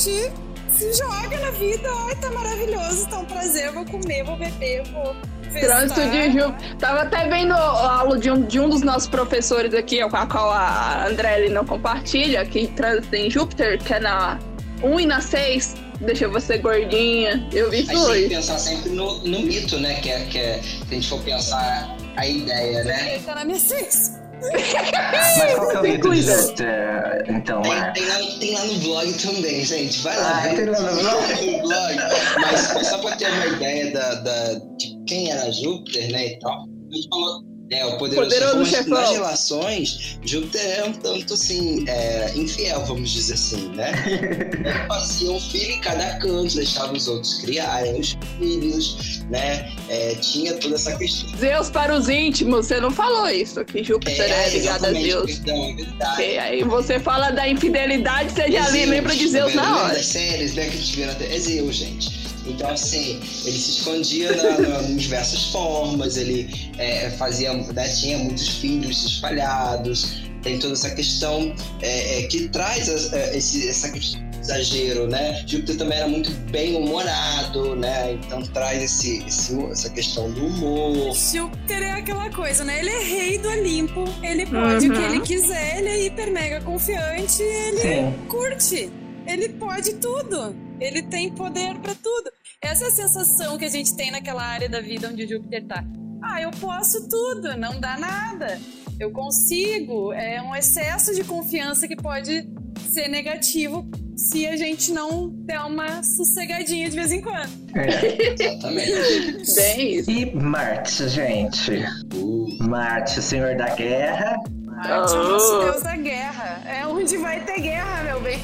[0.76, 5.16] se joga na vida, ai, tá maravilhoso, tá um prazer, vou comer, vou beber, vou
[5.58, 6.10] Trânsito festar.
[6.10, 6.76] de Júpiter.
[6.76, 10.26] Tava até vendo a aula de um, de um dos nossos professores aqui, com a
[10.26, 14.38] qual a Andrelli não compartilha, que trânsito em Júpiter, que é na
[14.82, 17.46] 1 e na 6, deixa você gordinha.
[17.52, 19.94] Eu vi A isso gente tem que pensar sempre no, no mito, né?
[20.00, 23.18] Que é, que é, se a gente for pensar a ideia, né?
[23.24, 24.12] Tá na minha seis.
[24.42, 26.42] Mas qual que é o mito de Inclusive.
[26.42, 28.00] Júpiter, então, Tem, Marcos?
[28.02, 29.98] tem, lá, tem lá no blog também, gente.
[30.02, 31.46] Vai lá, Ah, tem lá no blog?
[31.46, 31.96] no blog.
[32.40, 36.38] Mas, mas só pra ter uma ideia da, da- de quem era Júpiter, né, e
[36.40, 36.52] tal.
[36.64, 41.84] A gente falou, é, o poderoso, Poderoso chefão, nas relações, Júpiter era um tanto, assim,
[41.88, 43.92] é, infiel, vamos dizer assim, né?
[44.86, 49.72] Fazia um filho em cada canto, deixava os outros criarem os filhos, né?
[49.88, 51.28] É, tinha toda essa questão.
[51.38, 55.38] Zeus para os íntimos, você não falou isso, que Júpiter é, ligado a Zeus.
[55.38, 56.12] Perdão, é verdade.
[56.12, 59.94] Ok, aí você fala da infidelidade, você já Zeus, lembra de Zeus na hora.
[59.94, 61.12] das séries, né, que a gente vê na?
[61.12, 62.26] É Zeus, gente.
[62.46, 68.18] Então, assim, ele se escondia na, na, em diversas formas, ele é, fazia, né, tinha
[68.18, 73.90] muitos filhos espalhados, tem toda essa questão é, é, que traz as- é, esse, essa
[73.90, 75.42] questão do exagero, né?
[75.44, 78.12] Júpiter também era muito bem humorado, né?
[78.12, 81.12] Então traz esse, esse- essa questão do humor.
[81.16, 82.78] Júpiter é aquela coisa, né?
[82.78, 85.04] Ele é rei do Olimpo, ele pode o que Uhum.
[85.14, 88.14] ele quiser, ele é hiper mega confiante, ele Sim.
[88.28, 88.90] curte.
[89.26, 90.54] Ele pode tudo.
[90.80, 92.30] Ele tem poder pra tudo.
[92.62, 95.84] Essa é a sensação que a gente tem naquela área da vida onde Júpiter tá.
[96.22, 98.58] Ah, eu posso tudo, não dá nada.
[98.98, 100.12] Eu consigo.
[100.12, 102.48] É um excesso de confiança que pode
[102.92, 107.50] ser negativo se a gente não der uma sossegadinha de vez em quando.
[107.74, 108.32] É.
[108.32, 109.54] Exatamente.
[109.54, 110.10] Bem isso.
[110.10, 111.72] E Marte, gente?
[112.14, 114.36] Uh, Marte, o senhor da guerra,
[114.76, 115.64] Marte é o nosso Oh.
[115.64, 116.60] deus da guerra.
[116.66, 118.40] É onde vai ter guerra, meu bem.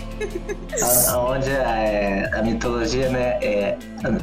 [1.17, 3.77] onde é, a mitologia, né, é,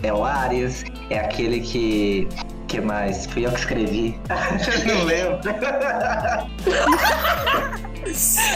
[0.03, 2.27] é o Ares, é aquele que.
[2.67, 3.25] que mais?
[3.27, 4.19] Fui eu que escrevi.
[4.87, 5.39] Não lembro.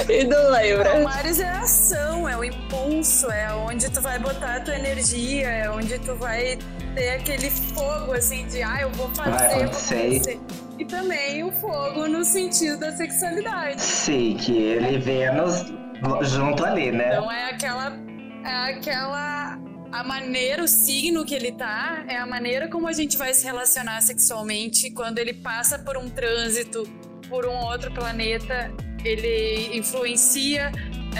[0.09, 0.99] E não O lembra.
[1.03, 5.47] Mares é a ação, é o impulso, é onde tu vai botar a tua energia,
[5.47, 6.57] é onde tu vai
[6.95, 10.39] ter aquele fogo assim de ah, eu vou fazer, Vai eu vou acontecer.
[10.77, 13.81] E também o fogo no sentido da sexualidade.
[13.81, 15.65] Sim, que ele Vênus
[16.23, 17.13] junto ali, né?
[17.13, 17.97] Então é aquela.
[18.43, 19.59] É aquela.
[19.91, 23.45] A maneira, o signo que ele tá, é a maneira como a gente vai se
[23.45, 26.83] relacionar sexualmente quando ele passa por um trânsito
[27.29, 28.71] por um outro planeta,
[29.03, 30.71] ele influencia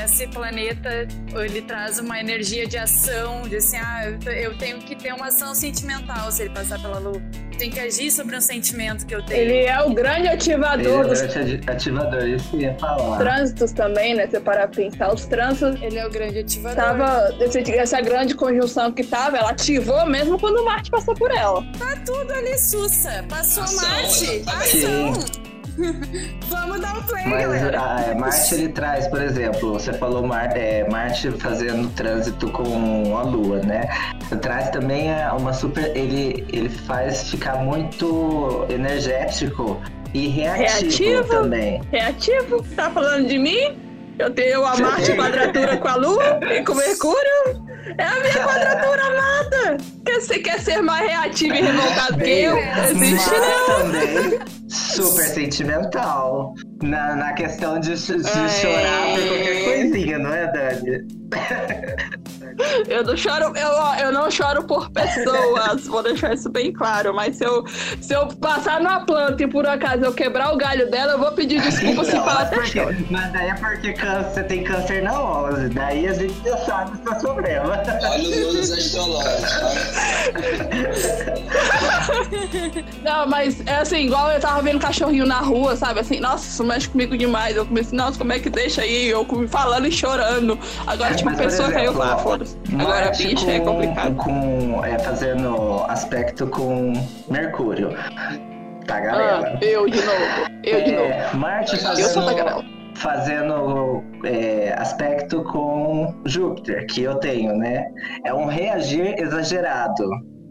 [0.04, 4.80] esse planeta, ele traz uma energia de ação, de assim, ah, eu te- eu tenho
[4.80, 7.22] que ter uma ação sentimental se ele passar pela lua.
[7.60, 9.40] Tem que agir sobre um sentimento que eu tenho.
[9.42, 13.20] Ele é o grande Ele ativador é dos o ati- ativador, isso que ia falar.
[13.20, 14.26] trânsitos também, né?
[14.28, 16.76] Se parar pra pensar, os trânsitos Ele é o grande ativador.
[16.76, 17.36] tava.
[17.40, 21.64] esse- essa grande conjunção que tava, ela ativou mesmo quando Marte passou por ela.
[22.04, 23.24] tudo ali, Sussa.
[23.30, 24.26] Passou Ação, Marte.
[24.26, 25.53] exatamente.
[26.50, 27.82] Vamos dar o play, Mas galera.
[27.82, 33.18] a, é, Marte ele traz, por exemplo, você falou Mar, é, Marte fazendo trânsito com
[33.18, 33.90] a Lua, né?
[34.42, 35.96] Traz também é, uma super.
[35.96, 39.82] Ele, ele faz ficar muito energético
[40.14, 41.28] e reativo, Reativo?
[41.30, 41.82] também.
[41.92, 42.64] Reativo?
[42.76, 43.78] Tá falando de mim?
[44.20, 47.73] Eu tenho a Marte quadratura com a Lua e com Mercúrio.
[47.98, 49.78] É a minha quadratura amada.
[50.06, 52.58] Quer ser, quer ser mais reativo e revoltado que eu?
[52.58, 53.78] Existe não.
[53.78, 56.54] também super sentimental.
[56.82, 61.08] Na, na questão de, de chorar por qualquer coisinha, não é, Dani?
[62.88, 67.14] Eu não choro, eu, eu não choro por pessoas, vou deixar isso bem claro.
[67.14, 67.66] Mas se eu,
[68.02, 71.32] se eu passar numa planta e por acaso eu quebrar o galho dela, eu vou
[71.32, 72.96] pedir desculpa se falar mas, até porque, choro.
[73.10, 75.70] mas daí é porque câncer, você tem câncer na 11.
[75.70, 77.84] Daí a gente já sabe o seu problema.
[78.10, 79.74] olha os números astrológicos, tá?
[83.04, 86.00] Não, mas é assim, igual eu tava vendo cachorrinho na rua, sabe?
[86.00, 87.56] Assim, nossa, isso mexe comigo demais.
[87.56, 89.08] Eu comecei, nossa, como é que deixa aí?
[89.10, 90.58] Eu falando e chorando.
[90.86, 92.58] Agora, tipo, Mas, por pessoa caiu exemplo, lá, ó, foda-se.
[92.76, 94.16] Agora, Marte bicho, é com- complicado.
[94.16, 96.94] Com, é, fazendo aspecto com
[97.30, 97.90] Mercúrio.
[98.18, 98.34] Ah,
[98.86, 99.60] Tagarela.
[99.62, 100.20] eu de novo.
[100.64, 101.06] Eu de novo.
[101.06, 102.64] É, Marte Eu Eu sou fazendo, tagarela.
[102.96, 107.86] fazendo é, aspecto com Júpiter, que eu tenho, né?
[108.26, 110.04] É um reagir exagerado.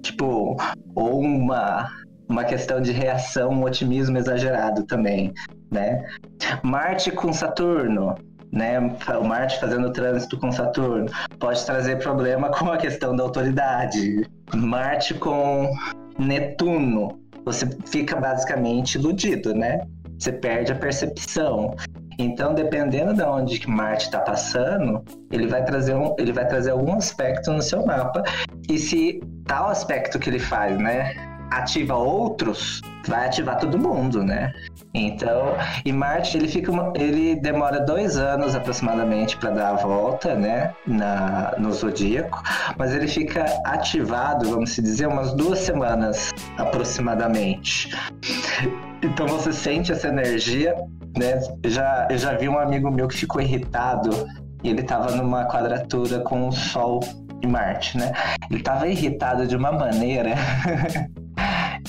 [0.02, 0.56] Tipo,
[0.96, 1.88] ou uma,
[2.28, 5.32] uma questão de reação, um otimismo exagerado também,
[5.70, 6.04] né?
[6.62, 8.14] Marte com Saturno,
[8.52, 8.78] né?
[8.78, 11.06] O Marte fazendo trânsito com Saturno
[11.38, 14.28] pode trazer problema com a questão da autoridade.
[14.54, 15.72] Marte com
[16.18, 19.80] Netuno, você fica basicamente iludido, né?
[20.18, 21.74] Você perde a percepção.
[22.18, 26.70] Então, dependendo de onde que Marte está passando, ele vai trazer um, ele vai trazer
[26.70, 28.22] algum aspecto no seu mapa.
[28.68, 31.14] E se tal aspecto que ele faz, né,
[31.50, 34.52] ativa outros, vai ativar todo mundo, né?
[34.94, 40.74] Então, e Marte ele fica, ele demora dois anos aproximadamente para dar a volta, né,
[40.86, 42.42] na, no zodíaco,
[42.76, 47.90] mas ele fica ativado, vamos dizer, umas duas semanas aproximadamente.
[49.02, 50.74] Então você sente essa energia,
[51.16, 51.40] né?
[51.64, 54.10] Já, eu já vi um amigo meu que ficou irritado
[54.62, 57.00] e ele estava numa quadratura com o Sol
[57.42, 58.12] e Marte, né?
[58.50, 60.34] Ele estava irritado de uma maneira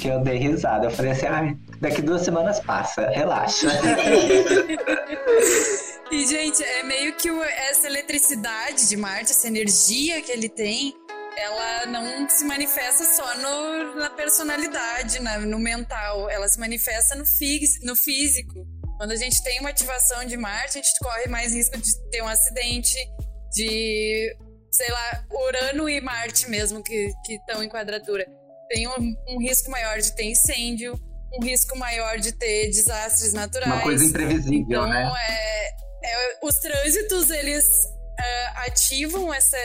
[0.04, 0.88] que eu dei risada.
[0.88, 3.70] Eu falei assim, ah, daqui duas semanas passa, relaxa.
[6.12, 7.30] e, gente, é meio que
[7.70, 10.94] essa eletricidade de Marte, essa energia que ele tem,
[11.38, 17.24] ela não se manifesta só no, na personalidade, na, no mental, ela se manifesta no,
[17.84, 18.68] no físico.
[18.98, 22.22] Quando a gente tem uma ativação de Marte, a gente corre mais risco de ter
[22.22, 22.94] um acidente,
[23.54, 24.36] de,
[24.70, 28.43] sei lá, Urano e Marte mesmo que estão em quadratura.
[28.70, 31.00] Tem um, um risco maior de ter incêndio,
[31.34, 33.72] um risco maior de ter desastres naturais.
[33.72, 35.12] Uma coisa imprevisível, então, né?
[35.30, 35.68] É,
[36.06, 39.58] é, os trânsitos, eles uh, ativam essa,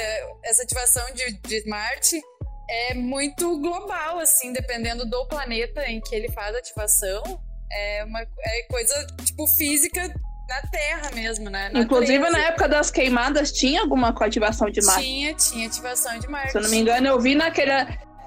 [0.45, 2.21] essa ativação de, de Marte
[2.69, 7.23] é muito global, assim, dependendo do planeta em que ele faz a ativação.
[7.71, 10.03] É uma é coisa, tipo, física
[10.49, 11.71] na Terra mesmo, né?
[11.71, 12.39] Na Inclusive, natureza.
[12.39, 15.03] na época das queimadas, tinha alguma ativação de Marte?
[15.03, 16.53] Tinha, tinha ativação de Marte.
[16.53, 17.73] Se eu não me engano, eu vi naquele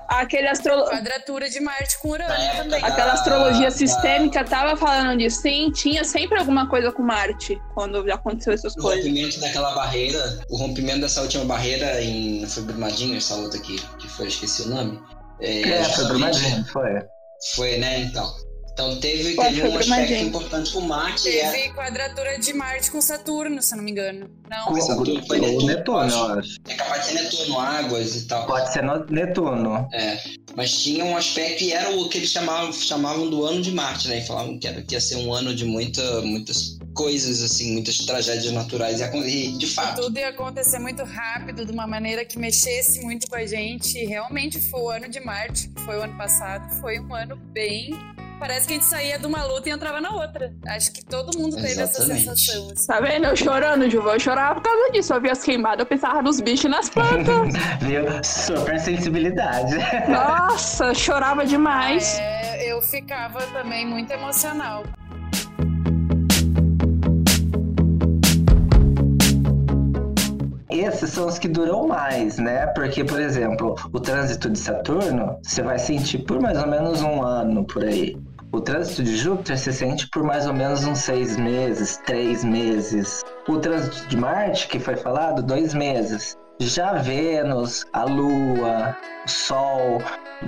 [0.07, 0.85] aquele astro...
[0.85, 2.83] Quadratura de Marte com Urano também.
[2.83, 4.49] Aquela astrologia da, sistêmica da...
[4.49, 5.41] tava falando disso.
[5.41, 9.05] Sim, tinha sempre alguma coisa com Marte quando já aconteceu essas o coisas.
[9.05, 12.45] O rompimento daquela barreira, o rompimento dessa última barreira em.
[12.45, 15.01] Foi Brumadinho, essa outra aqui, que foi, esqueci o nome.
[15.39, 17.01] É, é foi Brumadinho, foi.
[17.55, 17.99] Foi, né?
[17.99, 18.50] Então.
[18.73, 21.23] Então teve, teve um aspecto importante com Marte.
[21.23, 21.69] Teve é...
[21.73, 24.29] quadratura de Marte com Saturno, se não me engano.
[24.49, 26.57] Não, com Saturno foi Netuno, Netuno, eu acho.
[26.67, 28.47] É capaz de ser Netuno, águas e tal.
[28.47, 29.89] Pode ser no Netuno.
[29.93, 30.17] É.
[30.55, 34.07] Mas tinha um aspecto e era o que eles chamavam, chamavam do ano de Marte,
[34.07, 34.19] né?
[34.19, 37.97] E falavam que, era, que ia ser um ano de muita, muitas coisas, assim, muitas
[37.97, 38.99] tragédias naturais.
[39.01, 40.01] E, de fato.
[40.01, 43.97] Tudo ia acontecer muito rápido, de uma maneira que mexesse muito com a gente.
[43.97, 46.69] E realmente foi o ano de Marte, que foi o ano passado.
[46.81, 47.91] Foi um ano bem
[48.41, 50.51] Parece que a gente saía de uma luta e entrava na outra.
[50.65, 52.23] Acho que todo mundo teve Exatamente.
[52.25, 52.71] essa sensação.
[52.71, 52.87] Assim.
[52.87, 53.25] Tá vendo?
[53.27, 54.13] Eu chorando, Juva.
[54.15, 55.13] Eu chorava por causa disso.
[55.13, 57.53] Eu via as queimadas, eu pensava nos bichos e nas plantas.
[57.81, 58.03] Viu?
[58.23, 59.75] Super sensibilidade.
[60.09, 62.17] Nossa, chorava demais.
[62.17, 64.85] É, eu ficava também muito emocional.
[70.71, 72.67] esses são os que duram mais, né?
[72.67, 77.21] Porque, por exemplo, o trânsito de Saturno, você vai sentir por mais ou menos um
[77.21, 78.17] ano por aí.
[78.53, 83.23] O trânsito de Júpiter se sente por mais ou menos uns seis meses, três meses.
[83.47, 86.37] O trânsito de Marte, que foi falado, dois meses.
[86.59, 88.93] Já Vênus, a Lua,
[89.25, 89.99] o Sol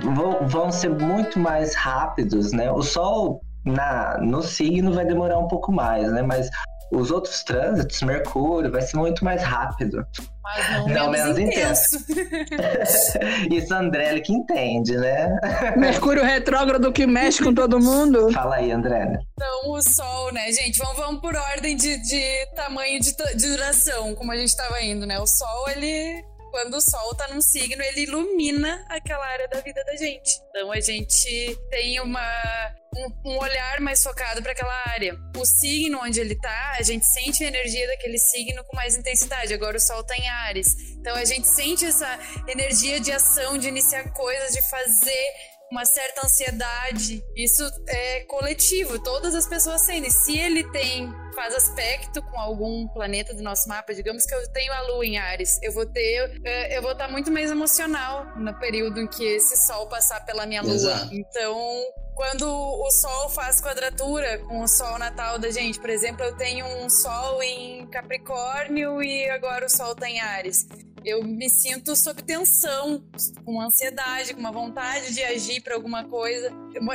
[0.02, 2.70] vão, vão ser muito mais rápidos, né?
[2.70, 6.20] O Sol na, no signo vai demorar um pouco mais, né?
[6.20, 6.50] Mas
[6.92, 10.06] os outros trânsitos, Mercúrio, vai ser muito mais rápido.
[10.44, 11.96] Mas não, não menos, menos intenso.
[12.10, 13.18] intenso.
[13.50, 15.34] Isso André que entende, né?
[15.74, 18.30] Mercúrio retrógrado que mexe com todo mundo.
[18.30, 19.18] Fala aí, André.
[19.32, 20.78] Então, o Sol, né, gente?
[20.78, 25.06] Vamos, vamos por ordem de, de tamanho de, de duração, como a gente estava indo,
[25.06, 25.18] né?
[25.18, 26.22] O Sol, ele
[26.54, 30.30] quando o Sol tá num signo, ele ilumina aquela área da vida da gente.
[30.50, 35.18] Então a gente tem uma, um, um olhar mais focado para aquela área.
[35.36, 39.52] O signo onde ele tá, a gente sente a energia daquele signo com mais intensidade.
[39.52, 40.68] Agora o Sol tá em Ares.
[40.92, 45.26] Então a gente sente essa energia de ação, de iniciar coisas, de fazer
[45.72, 47.20] uma certa ansiedade.
[47.34, 50.08] Isso é coletivo, todas as pessoas sentem.
[50.08, 54.72] Se ele tem faz aspecto com algum planeta do nosso mapa, digamos que eu tenho
[54.72, 58.54] a Lua em Ares, eu vou ter, eh, eu vou estar muito mais emocional no
[58.58, 60.74] período em que esse Sol passar pela minha Lua.
[60.74, 61.14] Exato.
[61.14, 61.82] Então,
[62.14, 66.66] quando o Sol faz quadratura com o Sol natal da gente, por exemplo, eu tenho
[66.66, 70.66] um Sol em Capricórnio e agora o Sol está em Ares.
[71.04, 73.02] Eu me sinto sob tensão,
[73.44, 76.50] com ansiedade, com uma vontade de agir para alguma coisa.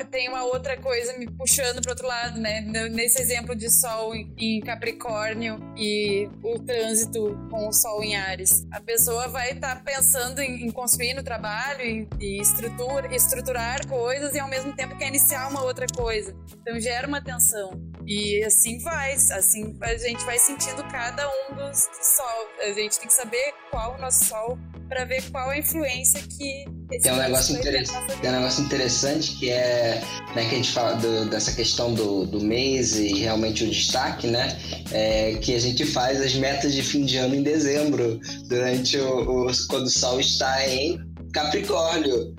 [0.10, 2.62] Tem uma outra coisa me puxando para outro lado, né?
[2.90, 8.66] Nesse exemplo de Sol em Capricórnio e o trânsito com o Sol em Ares.
[8.72, 14.34] A pessoa vai estar tá pensando em, construir no trabalho, em, em estrutura, estruturar coisas
[14.34, 16.36] e ao mesmo tempo quer iniciar uma outra coisa.
[16.62, 17.72] Então gera uma tensão.
[18.10, 22.50] E assim vai, assim a gente vai sentindo cada um dos, sol.
[22.68, 24.58] A gente tem que saber qual o nosso sol
[24.88, 29.36] para ver qual a influência que esse tem um negócio interessante tem um negócio interessante
[29.36, 30.02] que é
[30.36, 34.26] né, que a gente fala do, dessa questão do, do mês e realmente o destaque
[34.26, 34.60] né
[34.92, 39.46] é, que a gente faz as metas de fim de ano em dezembro durante o,
[39.46, 41.00] o quando o sol está em
[41.32, 42.36] Capricórnio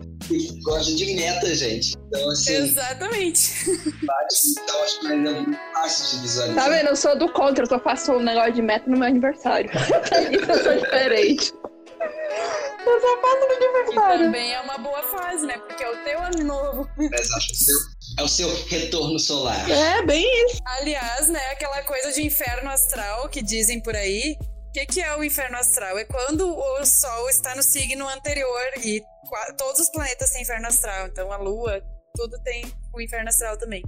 [0.62, 1.96] gosta de meta, gente.
[2.06, 2.54] Então, assim.
[2.54, 3.52] Exatamente.
[3.70, 6.64] Então, acho que é muito fácil de visualizar.
[6.64, 6.88] Tá vendo?
[6.88, 9.70] Eu sou do contra, eu só faço um negócio de meta no meu aniversário.
[10.30, 11.52] Isso eu sou diferente.
[12.86, 14.22] Eu só faço no aniversário.
[14.22, 15.58] E também é uma boa fase, né?
[15.58, 16.88] Porque é o teu ano novo.
[16.98, 17.46] Exato.
[18.18, 19.70] É o seu retorno solar.
[19.70, 20.58] É, bem isso.
[20.66, 24.36] Aliás, né, aquela coisa de inferno astral que dizem por aí,
[24.70, 25.98] o que, que, é o inferno astral?
[25.98, 29.02] É quando o Sol está no signo anterior e
[29.58, 31.08] todos os planetas têm inferno astral.
[31.08, 31.82] Então a Lua,
[32.14, 32.64] tudo tem
[32.94, 33.82] o inferno astral também.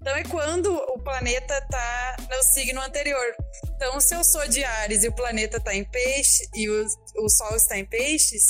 [0.00, 3.34] Então é quando o planeta está no signo anterior.
[3.74, 6.86] Então se eu sou de Ares e o planeta está em peixe e o,
[7.16, 8.46] o Sol está em peixes,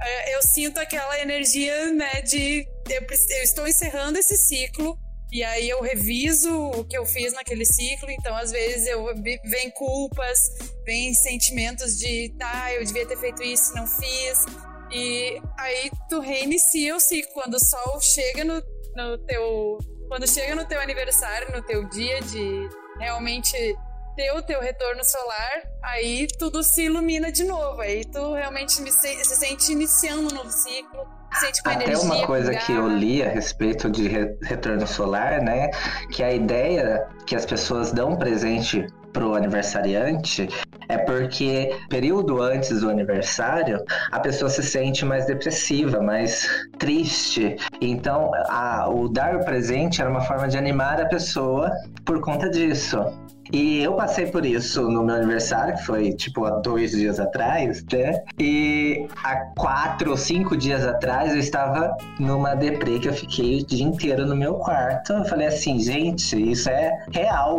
[0.00, 4.98] é, eu sinto aquela energia né, de eu, eu estou encerrando esse ciclo
[5.30, 9.06] e aí eu reviso o que eu fiz naquele ciclo, então às vezes eu
[9.44, 10.38] vem culpas,
[10.84, 14.46] vem sentimentos de tá, eu devia ter feito isso, não fiz.
[14.90, 18.54] E aí tu reinicia o ciclo quando o sol chega no,
[18.96, 22.68] no teu quando chega no teu aniversário, no teu dia de
[22.98, 23.52] realmente
[24.16, 27.82] ter o teu retorno solar, aí tudo se ilumina de novo.
[27.82, 31.17] Aí tu realmente se, se sente iniciando um novo ciclo
[31.64, 35.70] até energia, uma coisa que eu li a respeito de re retorno solar, né?
[36.10, 40.48] Que a ideia que as pessoas dão presente pro aniversariante
[40.88, 46.48] é porque período antes do aniversário a pessoa se sente mais depressiva, mais
[46.78, 47.56] triste.
[47.80, 51.70] Então, a, o dar o presente era uma forma de animar a pessoa
[52.04, 52.98] por conta disso.
[53.52, 57.84] E eu passei por isso no meu aniversário, que foi tipo há dois dias atrás,
[57.92, 58.22] né?
[58.38, 63.66] E há quatro ou cinco dias atrás eu estava numa deprê que eu fiquei o
[63.66, 65.12] dia inteiro no meu quarto.
[65.12, 67.58] Eu falei assim, gente, isso é real.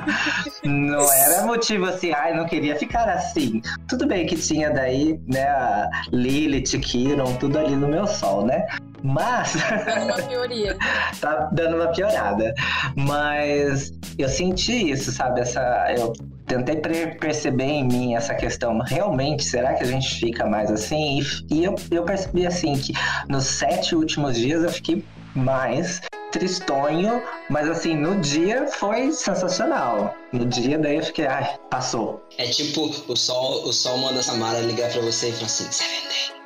[0.64, 3.60] não era motivo assim, ai, não queria ficar assim.
[3.88, 8.66] Tudo bem que tinha daí, né, a Lilith, Kiron, tudo ali no meu sol, né?
[9.02, 9.54] Mas.
[9.84, 10.76] Dando uma pioria.
[11.20, 12.54] tá dando uma piorada.
[12.96, 15.40] Mas eu senti isso, sabe?
[15.40, 15.60] Essa.
[15.96, 16.12] Eu
[16.46, 16.76] tentei
[17.18, 18.78] perceber em mim essa questão.
[18.80, 21.20] Realmente, será que a gente fica mais assim?
[21.20, 22.92] E, e eu, eu percebi assim que
[23.28, 26.00] nos sete últimos dias eu fiquei mais
[26.32, 30.14] tristonho, mas assim, no dia foi sensacional.
[30.32, 32.22] No dia daí eu fiquei, ai, passou.
[32.38, 35.70] É tipo, o sol, o sol manda a Samara ligar pra você e falar assim,
[35.70, 36.39] Seven Day.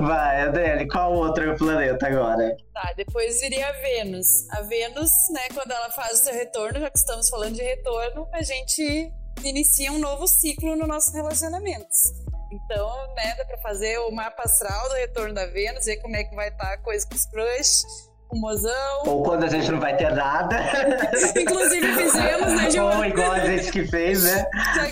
[0.00, 2.56] Vai, Adele, qual outro planeta agora?
[2.72, 4.48] Tá, depois viria a Vênus.
[4.50, 8.28] A Vênus, né, quando ela faz o seu retorno, já que estamos falando de retorno,
[8.32, 9.12] a gente
[9.44, 12.12] inicia um novo ciclo no nossos relacionamentos.
[12.50, 16.24] Então, né, dá pra fazer o mapa astral do retorno da Vênus, ver como é
[16.24, 19.02] que vai estar tá a coisa com os crush o mozão.
[19.06, 20.56] Ou quando a gente não vai ter nada.
[21.36, 22.98] Inclusive fizemos, né, João?
[22.98, 24.46] Ou igual a gente que fez, né?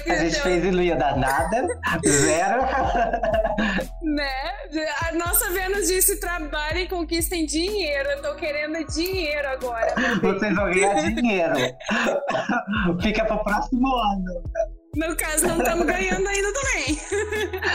[0.09, 1.67] a gente fez e não ia dar nada.
[2.07, 2.63] Zero.
[4.03, 4.57] né?
[5.09, 8.09] A nossa Vênus disse: trabalhem e conquistem dinheiro.
[8.11, 9.95] Eu tô querendo dinheiro agora.
[10.23, 11.55] Vocês vão ganhar dinheiro.
[13.03, 14.43] Fica pro próximo ano.
[14.97, 16.99] No caso, não estamos ganhando ainda também.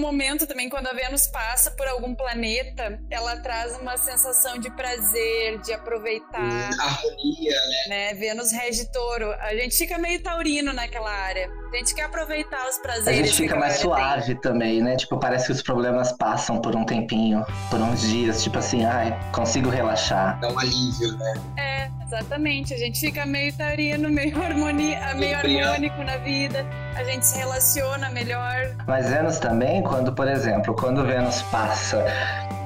[0.00, 4.70] um momento também, quando a Vênus passa por algum planeta, ela traz uma sensação de
[4.70, 6.70] prazer, de aproveitar.
[6.80, 7.56] Harmonia,
[7.88, 7.88] né?
[7.88, 8.14] né?
[8.14, 9.30] Vênus rege touro.
[9.40, 11.50] A gente fica meio taurino naquela área.
[11.72, 13.20] A gente quer aproveitar os prazeres.
[13.20, 14.40] A gente fica mais suave tem.
[14.40, 14.96] também, né?
[14.96, 18.42] Tipo, parece que os problemas passam por um tempinho, por uns dias.
[18.42, 20.40] Tipo assim, ai, consigo relaxar.
[20.40, 21.34] Dá um alívio, né?
[21.58, 21.79] É,
[22.10, 22.74] exatamente.
[22.74, 28.10] A gente fica meio taurino, meio harmonia meio harmônico na vida, a gente se relaciona
[28.10, 28.74] melhor.
[28.86, 32.04] Mas Vênus também, quando, por exemplo, quando Vênus passa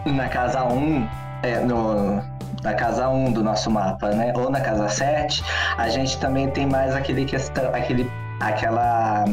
[0.07, 1.09] na casa 1,
[1.42, 2.22] é, no,
[2.62, 4.32] na casa 1 do nosso mapa, né?
[4.34, 5.45] Ou na casa 7,
[5.76, 9.24] a gente também tem mais aquele questão, aquele, aquela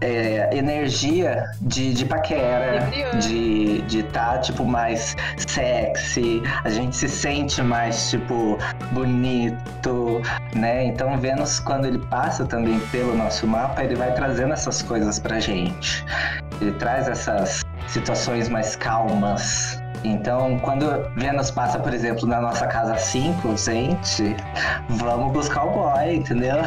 [0.00, 2.88] é, energia de, de paquera,
[3.18, 8.58] de de tá tipo mais sexy, a gente se sente mais tipo
[8.92, 10.20] bonito,
[10.54, 10.84] né?
[10.84, 15.40] Então Vênus quando ele passa também pelo nosso mapa, ele vai trazendo essas coisas pra
[15.40, 16.04] gente.
[16.60, 19.80] Ele traz essas situações mais calmas.
[20.06, 20.86] Então, quando
[21.16, 24.36] Vênus passa, por exemplo, na nossa casa 5, gente,
[24.88, 26.56] vamos buscar o boy, entendeu?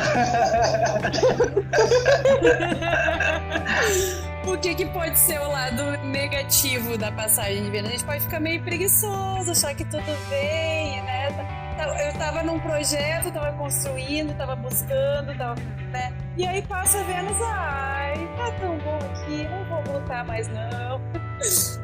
[4.46, 7.90] O que, que pode ser o lado negativo da passagem de Vênus?
[7.90, 11.30] A gente pode ficar meio preguiçoso, achar que tudo bem, né?
[11.78, 15.56] Tá- Eu tava num projeto, tava construindo, tava buscando, tava,
[15.92, 16.12] né?
[16.36, 21.00] E aí passa Vênus, ai, tá tão bom aqui, não vou lutar mais não.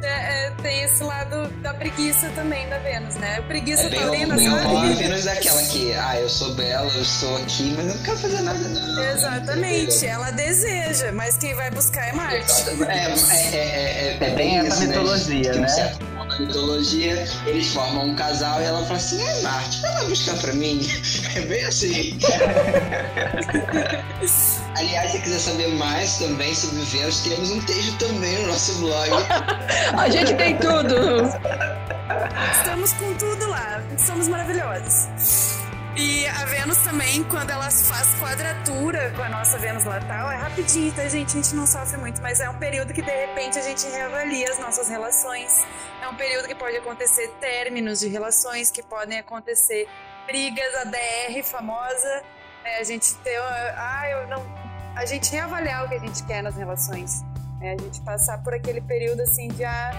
[0.03, 3.41] É, é, tem esse lado da preguiça também da Vênus, né?
[3.41, 4.75] Preguiça É bem sabe?
[4.75, 8.03] a Vênus é aquela que, ah, eu sou bela, eu estou aqui, mas eu não
[8.03, 9.03] quero fazer nada, não.
[9.03, 12.69] Exatamente, ela deseja, mas quem vai buscar é Marte.
[12.87, 14.87] É, é, é, é, É bem essa né?
[14.87, 15.97] mitologia, um né?
[16.41, 20.53] Mitologia, eles formam um casal e ela fala assim: é Marte, vai lá buscar pra
[20.53, 20.81] mim.
[21.35, 22.17] É bem assim.
[24.77, 29.09] Aliás, se quiser saber mais também sobre Vênus, temos um texto também no nosso blog.
[29.99, 30.95] A gente tem tudo.
[32.53, 35.54] Estamos com tudo lá, somos maravilhosos.
[35.97, 40.91] E a Vênus também, quando ela faz quadratura com a nossa Vênus natal, é rapidinho,
[40.93, 41.29] tá, gente?
[41.37, 44.49] A gente não sofre muito, mas é um período que de repente a gente reavalia
[44.51, 45.65] as nossas relações.
[46.01, 49.87] É um período que pode acontecer términos de relações, que podem acontecer
[50.27, 52.23] brigas, a DR famosa,
[52.63, 52.77] né?
[52.79, 53.37] A gente ter.
[53.77, 54.43] Ah, eu não.
[54.97, 57.21] A gente reavaliar o que a gente quer nas relações.
[57.61, 57.75] né?
[57.79, 59.63] A gente passar por aquele período assim de.
[59.63, 59.91] Ah,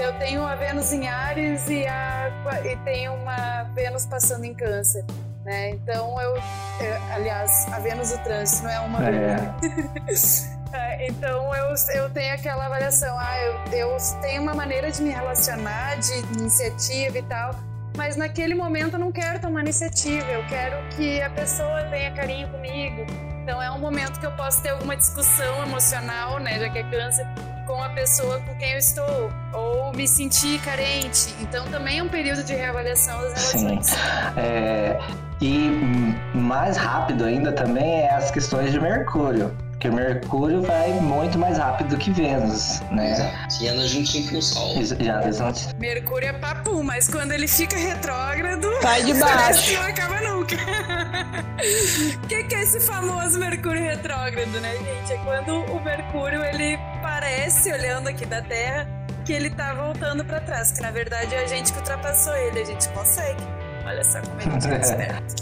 [0.00, 2.28] eu tenho uma Vênus em Ares e, a,
[2.64, 5.04] e tenho uma Vênus passando em Câncer.
[5.44, 5.70] Né?
[5.70, 10.48] Então eu, eu- aliás, a Vênus do trânsito não é uma Vênus.
[10.74, 15.10] É, então eu, eu tenho aquela avaliação, ah, eu, eu tenho uma maneira de me
[15.10, 17.54] relacionar, de iniciativa e tal,
[17.96, 22.48] mas naquele momento eu não quero tomar iniciativa, eu quero que a pessoa tenha carinho
[22.48, 23.06] comigo.
[23.44, 26.82] Então é um momento que eu posso ter alguma discussão emocional, né, já que é
[26.90, 27.24] câncer,
[27.74, 31.34] com a pessoa com quem eu estou, ou me sentir carente.
[31.40, 33.66] Então também é um período de reavaliação das Sim.
[33.66, 33.96] relações.
[34.36, 34.96] É,
[35.40, 35.70] e
[36.32, 39.52] mais rápido ainda também é as questões de Mercúrio.
[39.84, 43.12] Porque Mercúrio vai muito mais rápido que Vênus, né?
[43.12, 43.62] Exato.
[43.62, 44.82] E anda juntinho com o Sol.
[44.82, 45.60] Já, exato.
[45.78, 49.66] Mercúrio é papo, mas quando ele fica retrógrado, Sai de baixo.
[49.66, 50.56] que não acaba nunca.
[52.16, 55.12] O que, que é esse famoso Mercúrio retrógrado, né, gente?
[55.12, 58.88] É quando o Mercúrio ele parece, olhando aqui da Terra,
[59.26, 62.62] que ele tá voltando pra trás, que na verdade é a gente que ultrapassou ele,
[62.62, 63.42] a gente consegue.
[63.84, 65.34] Olha só como a gente é esperto.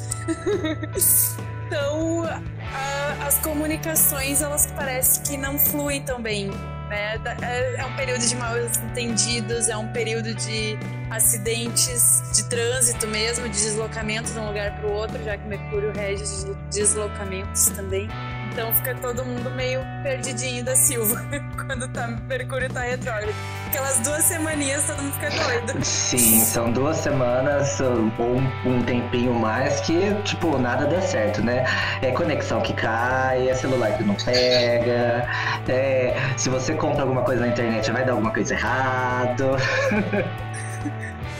[1.72, 6.50] Então, a- as comunicações, elas parecem que não fluem tão bem.
[6.90, 7.18] Né?
[7.40, 10.78] É, é um período de mal entendidos, é um período de
[11.10, 15.92] acidentes, de trânsito mesmo, de deslocamento de um lugar para o outro, já que Mercúrio
[15.94, 18.06] rege os deslocamentos também.
[18.52, 21.24] Então fica todo mundo meio perdidinho da Silva
[21.56, 23.34] quando tá, Mercúrio tá retrógrado.
[23.68, 25.82] Aquelas duas semaninhas todo mundo fica doido.
[25.82, 28.36] Sim, são duas semanas ou
[28.70, 31.64] um, tempinho mais que, tipo, nada dá certo, né?
[32.02, 35.26] É conexão que cai, é celular que não pega,
[35.66, 39.56] é, se você compra alguma coisa na internet vai dar alguma coisa errado.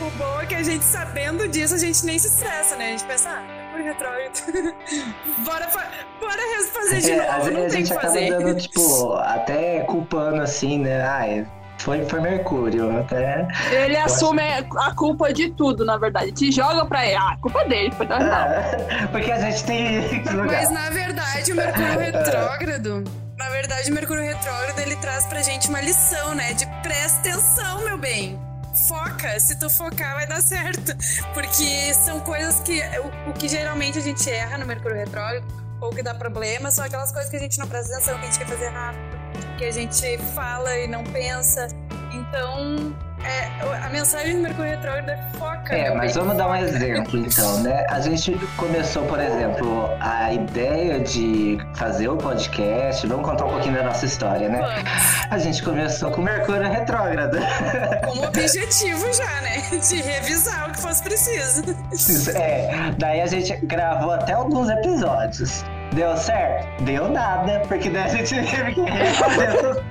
[0.00, 2.86] O bom é que a gente sabendo disso, a gente nem se estressa, né?
[2.86, 4.74] A gente pensa, ah, Mercúrio retrógrado.
[5.44, 5.66] bora,
[6.20, 6.42] bora
[6.72, 8.30] fazer de É, novo, às não vezes a tem que acaba fazer.
[8.30, 11.02] dando, tipo, até culpando assim, né?
[11.02, 11.44] Ah,
[11.78, 13.48] foi, foi Mercúrio, até.
[13.72, 16.30] Ele assume a culpa de tudo, na verdade.
[16.32, 17.16] Te joga pra ele.
[17.16, 20.22] Ah, a culpa é dele, foi da Ah, porque a gente tem.
[20.46, 23.04] Mas na verdade o Mercúrio retrógrado,
[23.36, 26.52] na verdade o Mercúrio retrógrado ele traz pra gente uma lição, né?
[26.52, 28.38] De presta atenção, meu bem.
[28.88, 30.92] Foca, se tu focar vai dar certo.
[31.34, 32.80] Porque são coisas que
[33.26, 35.46] o, o que geralmente a gente erra no Mercúrio retrógrado
[35.80, 38.26] ou que dá problema são aquelas coisas que a gente não presta atenção, que a
[38.26, 41.66] gente quer fazer rápido, que a gente fala e não pensa.
[42.12, 45.74] Então, é, a mensagem do Mercúrio retrógrado é foca.
[45.74, 47.86] É, mas vamos dar um exemplo então, né?
[47.88, 53.06] A gente começou, por exemplo, a ideia de fazer o podcast.
[53.06, 54.58] Vamos contar um pouquinho da nossa história, né?
[54.60, 55.30] Vamos.
[55.30, 57.38] A gente começou com Mercúrio retrógrado.
[58.04, 59.62] como objetivo já, né?
[59.78, 61.62] De revisar o que fosse preciso.
[62.36, 65.64] É, daí a gente gravou até alguns episódios.
[65.92, 66.84] Deu certo?
[66.84, 69.82] Deu nada, porque daí a gente teve que refazer.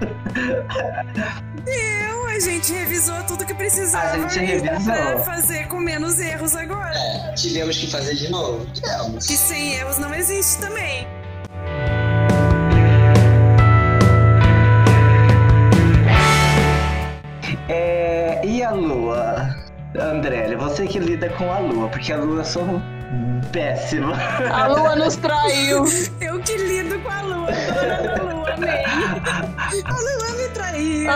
[0.91, 4.15] A gente revisou tudo que precisava.
[4.15, 4.93] A gente revisou.
[4.93, 6.91] Pra fazer com menos erros agora.
[6.95, 8.65] É, tivemos que fazer de novo.
[8.73, 9.27] Tivemos.
[9.27, 11.07] Que sem erros não existe também.
[17.69, 19.55] É, e a lua?
[19.99, 22.61] Andréia você que lida com a lua, porque a lua é só
[23.51, 24.13] péssima.
[24.51, 25.83] A lua nos traiu.
[26.19, 28.10] Eu que lido com a lua toda
[29.85, 31.09] A lua me traiu.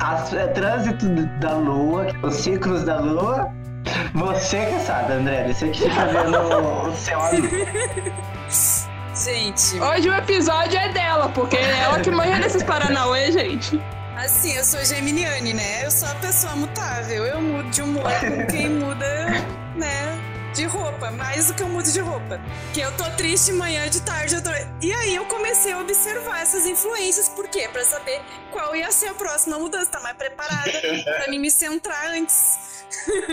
[0.00, 1.06] As, é, trânsito
[1.40, 3.48] da lua, os ciclos da lua.
[4.14, 5.52] Você que sabe, André.
[5.52, 7.42] Você que fica vendo o céu azul.
[9.14, 13.80] Gente, Hoje o episódio é dela, porque é ela que manja desses Paranauê, gente.
[14.16, 15.84] assim, eu sou geminiane, né?
[15.84, 17.24] Eu sou a pessoa mutável.
[17.26, 19.28] Eu mudo de humor com quem muda,
[19.74, 20.17] né?
[20.58, 22.40] De roupa, mais do que eu mudo de roupa.
[22.74, 24.50] Que eu tô triste manhã de tarde, eu tô...
[24.82, 27.68] E aí eu comecei a observar essas influências, por quê?
[27.72, 30.72] Pra saber qual ia ser a próxima mudança, tá mais preparada
[31.16, 32.84] pra mim me centrar antes.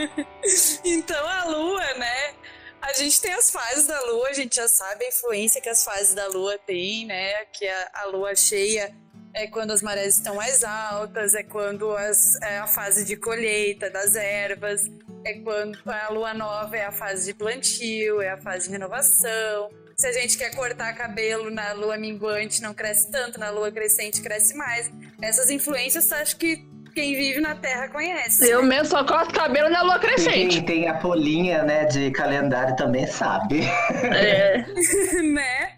[0.86, 2.36] então a lua, né?
[2.80, 5.84] A gente tem as fases da lua, a gente já sabe a influência que as
[5.84, 7.44] fases da lua têm, né?
[7.46, 8.96] Que a, a lua cheia
[9.36, 13.90] é quando as marés estão mais altas, é quando as, é a fase de colheita
[13.90, 14.90] das ervas,
[15.26, 19.70] é quando a lua nova é a fase de plantio, é a fase de renovação.
[19.98, 24.22] Se a gente quer cortar cabelo na lua minguante, não cresce tanto, na lua crescente
[24.22, 24.90] cresce mais.
[25.22, 28.50] Essas influências, acho que quem vive na Terra conhece.
[28.50, 30.62] Eu mesmo só corto cabelo na lua Quem crescente.
[30.62, 33.64] tem a polinha, né, de calendário também sabe.
[34.02, 34.66] É.
[35.22, 35.74] né?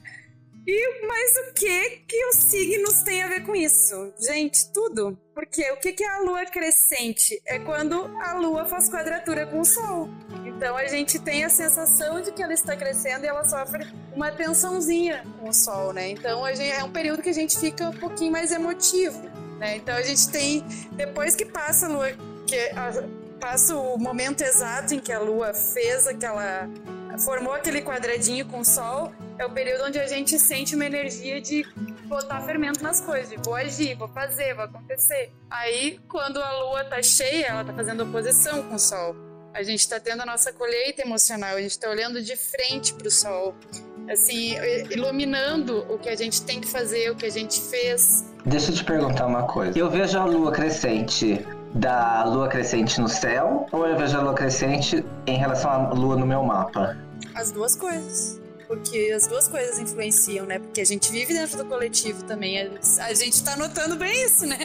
[0.70, 4.14] E mas o que que os signos têm a ver com isso?
[4.20, 5.18] Gente, tudo.
[5.34, 7.42] Porque o que que é a lua crescente?
[7.46, 10.10] É quando a lua faz quadratura com o sol.
[10.46, 14.30] Então a gente tem a sensação de que ela está crescendo e ela sofre uma
[14.32, 16.10] tensãozinha com o sol, né?
[16.10, 19.22] Então a gente, é um período que a gente fica um pouquinho mais emotivo,
[19.60, 19.78] né?
[19.78, 22.12] Então a gente tem depois que passa a lua
[22.46, 23.04] que a-
[23.40, 26.68] passa o momento exato em que a lua fez aquela
[27.24, 31.40] formou aquele quadradinho com o sol, é o período onde a gente sente uma energia
[31.40, 31.66] de
[32.06, 35.32] botar fermento nas coisas, de vou agir, vou fazer, vou acontecer.
[35.50, 39.16] Aí, quando a lua tá cheia, ela tá fazendo oposição com o sol.
[39.54, 43.10] A gente tá tendo a nossa colheita emocional, a gente tá olhando de frente pro
[43.10, 43.56] sol,
[44.10, 44.56] assim,
[44.92, 48.26] iluminando o que a gente tem que fazer, o que a gente fez.
[48.46, 49.78] Deixa eu te perguntar uma coisa.
[49.78, 54.34] Eu vejo a lua crescente da lua crescente no céu ou eu vejo a lua
[54.34, 56.98] crescente em relação à lua no meu mapa?
[57.36, 58.47] As duas coisas.
[58.68, 60.60] Porque as duas coisas influenciam, né?
[60.60, 62.60] Porque a gente vive dentro do coletivo também.
[63.00, 64.60] A, gente tá notando bem isso, né?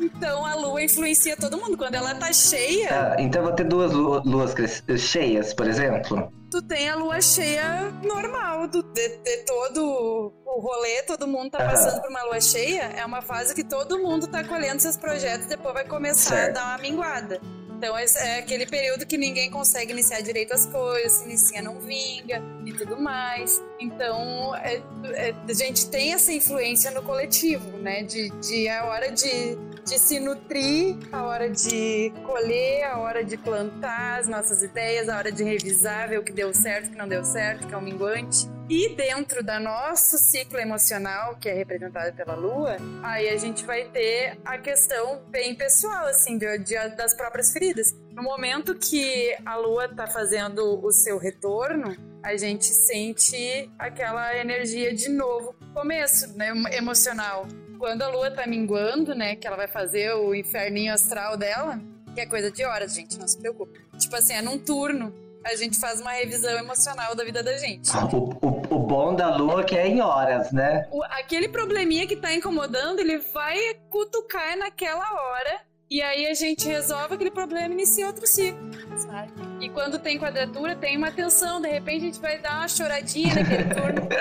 [0.00, 1.76] Então a lua influencia todo mundo.
[1.76, 4.54] Quando ela tá cheia, Ah, então eu vou ter duas lu- luas
[4.98, 6.32] cheias, por exemplo?
[6.50, 11.58] tu tem a lua cheia normal, do, de, de todo o rolê, todo mundo tá
[11.58, 12.82] passando por uma lua cheia.
[12.96, 16.50] É uma fase que todo mundo tá colhendo seus projetos, depois vai começar Certo.
[16.56, 17.40] a dar uma minguada.
[17.80, 22.42] Então é aquele período que ninguém consegue iniciar direito as coisas, se inicia não vinga
[22.66, 23.58] e tudo mais.
[23.80, 24.82] Então é-
[25.14, 28.02] é- a gente tem essa influência no coletivo, né?
[28.02, 29.56] De, de a hora de,
[29.90, 35.16] de se nutrir, a hora de colher, a hora de plantar as nossas ideias, a
[35.16, 37.76] hora de revisar, ver o que deu certo, o que não deu certo, que é
[37.76, 38.48] o minguante.
[38.68, 43.82] E dentro da nosso ciclo emocional, que é representado pela lua, aí a gente vai
[43.86, 47.92] ter a questão bem pessoal, assim, de, de- das próprias feridas.
[48.12, 54.94] No momento que a lua tá fazendo o seu retorno, a gente sente aquela energia
[54.94, 57.48] de novo, começo, né, emocional.
[57.80, 61.80] Quando a lua tá minguando, né, que ela vai fazer o inferninho astral dela,
[62.14, 63.80] que é coisa de horas, gente, não se preocupe.
[63.98, 65.14] Tipo assim, é num turno.
[65.42, 67.90] A gente faz uma revisão emocional da vida da gente.
[68.12, 70.86] O, o- o bom da lua é que é em horas, né?
[70.90, 73.56] O- aquele probleminha que tá incomodando, ele vai
[73.88, 75.60] cutucar naquela hora.
[75.90, 78.60] E aí a gente resolve aquele problema e inicia outro ciclo,
[78.96, 79.32] sabe?
[79.60, 81.60] E quando tem quadratura, tem uma tensão.
[81.60, 84.16] De repente a gente vai dar uma choradinha naquele turno da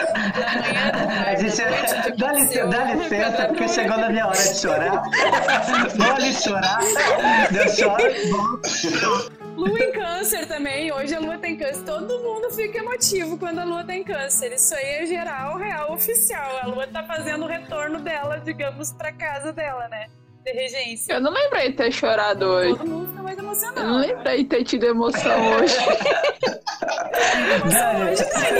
[0.62, 2.18] manhã, da A tarde, gente, da noite.
[2.18, 5.04] dá, licença, dá licença, porque chegou na minha hora de chorar.
[5.96, 6.80] Vou ali chorar.
[7.56, 9.30] Eu choro.
[9.56, 10.92] Lua em câncer também.
[10.92, 11.84] Hoje a lua tem câncer.
[11.84, 14.54] Todo mundo fica emotivo quando a lua tem câncer.
[14.54, 16.58] Isso aí é geral, real, oficial.
[16.64, 20.08] A lua tá fazendo o retorno dela, digamos, pra casa dela, né?
[20.44, 21.14] De regência.
[21.14, 22.76] Eu não lembrei de ter chorado hoje.
[22.78, 23.88] Todo mundo fica mais Eu emocionado.
[23.88, 25.76] não lembrei de ter tido emoção hoje.
[27.70, 28.16] Dani,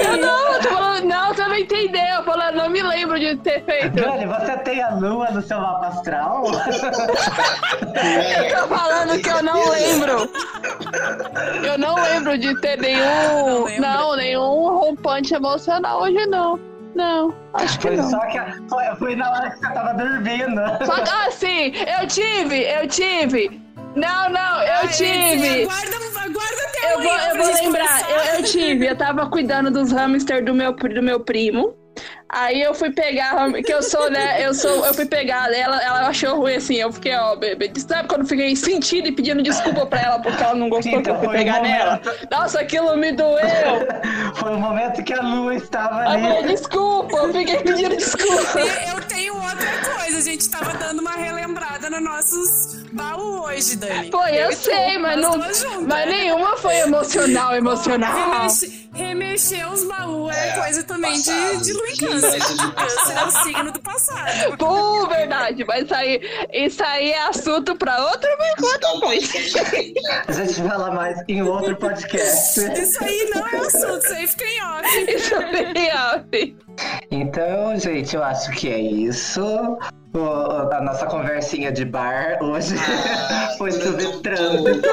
[0.06, 2.02] Eu não, eu tô falando, não, você não entendeu.
[2.18, 3.96] Eu falando, não me lembro de ter feito.
[3.96, 6.44] Dani, você tem a lua no seu mapa astral?
[6.46, 6.52] Eu
[8.60, 10.30] tô falando que eu não lembro.
[11.66, 13.64] Eu não lembro de ter nenhum.
[13.66, 13.90] lembra.
[13.90, 16.60] Não, nenhum rompante emocional hoje não.
[16.96, 18.10] Não, acho que Foi não.
[18.10, 20.62] só que a- foi, foi na hora que você tava dormindo.
[20.86, 21.72] Só que, ah, sim,
[22.02, 23.62] eu tive, eu tive.
[23.96, 25.64] Não, não, eu tive.
[25.64, 29.92] Aguarda, aguarda até Eu vou, eu vou lembrar, eu, eu tive, eu tava cuidando dos
[29.92, 31.76] hamsters do meu, do meu primo.
[32.32, 34.46] Aí eu fui pegar, que eu sou, né?
[34.46, 36.76] Eu sou, eu fui pegar ela, ela achou ruim assim.
[36.76, 37.72] Eu fiquei, ó, bebê.
[37.76, 41.10] Sabe quando eu fiquei sentindo e pedindo desculpa pra ela porque ela não gostou que
[41.10, 42.00] eu fui Então, pegar um nela?
[42.04, 43.40] momento- Nossa, aquilo me doeu.
[44.36, 46.48] Foi o momento que a Lu estava Eu falei, ali.
[46.50, 48.60] desculpa, eu fiquei pedindo desculpa.
[48.60, 54.12] Eu tenho outra coisa, a gente tava dando uma relembrada nos nossos baús hoje, Dani.
[54.12, 55.38] Foi, eu e tu, sei, mas não.
[55.38, 58.14] Mas nenhuma foi emocional, emocional.
[58.40, 61.62] Remexe- remexer os baús é, É, coisa também de, passado.
[61.64, 62.40] de em Sim, câncer.
[62.76, 64.58] Câncer é o signo do passado.
[64.58, 66.22] Pô, verdade, mas isso aí,
[66.52, 69.28] isso aí é assunto pra outra Então, coisa.
[70.28, 72.60] A gente fala mais em outro podcast.
[72.82, 75.12] Isso aí não é assunto, isso aí fica em off.
[75.16, 76.24] Isso é real.
[77.12, 79.44] Então, gente, eu acho que é isso.
[80.14, 84.22] O- a nossa conversinha de bar hoje Ah, foi sobre tudo.
[84.22, 84.90] trânsito.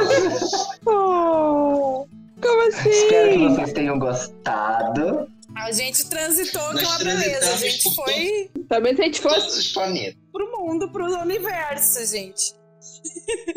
[0.86, 2.06] Oh,
[2.40, 2.90] como assim?
[2.90, 5.28] Espero que vocês tenham gostado.
[5.56, 7.52] A gente transitou, que é Nós uma beleza.
[7.54, 10.14] A gente foi Talvez se a gente fosse, planetas.
[10.32, 12.54] pro mundo, pro universo, gente.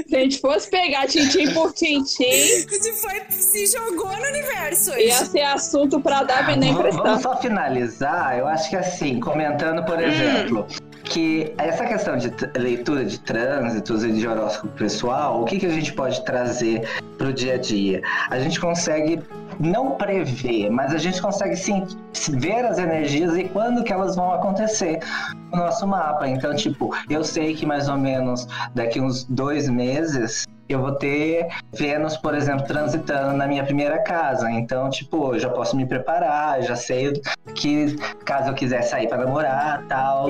[0.07, 2.23] Se a gente fosse pegar tintim por tintim,
[3.01, 5.05] foi, se jogou no universo hoje.
[5.07, 7.35] ia ser assunto pra dar veneno Vamos, vamos emprestado.
[7.35, 9.85] só finalizar, eu acho que assim, comentando, Hum.
[9.85, 10.67] por exemplo,
[11.03, 15.69] que essa questão de leitura de trânsitos e de horóscopo pessoal, o que, que a
[15.69, 16.87] gente pode trazer
[17.17, 18.01] para o dia a dia?
[18.29, 19.19] A gente consegue
[19.59, 21.85] não prever, mas a gente consegue sim
[22.37, 24.99] ver as energias e quando que elas vão acontecer
[25.51, 26.27] no nosso mapa.
[26.27, 31.47] Então, tipo, eu sei que mais ou menos daqui uns dois meses eu vou ter
[31.73, 34.49] Vênus, por exemplo, transitando na minha primeira casa.
[34.51, 37.11] Então, tipo, eu já posso me preparar, já sei
[37.55, 40.27] que caso eu quiser sair para namorar, tal,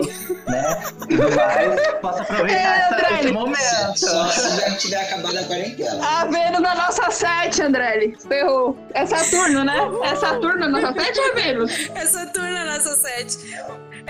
[0.47, 0.81] né?
[1.09, 3.97] Tudo mais, posso aproveitar É, essa- André, esse momento.
[3.99, 5.99] Só se já tiver acabado a quarentena.
[6.07, 8.17] A Vênus na nossa sete, Andrelli.
[8.27, 8.77] Ferrou.
[8.93, 9.77] É Saturno, né?
[10.03, 11.89] É Saturno na nossa sete ou é Vênus?
[11.95, 13.37] É Saturno a nossa sete.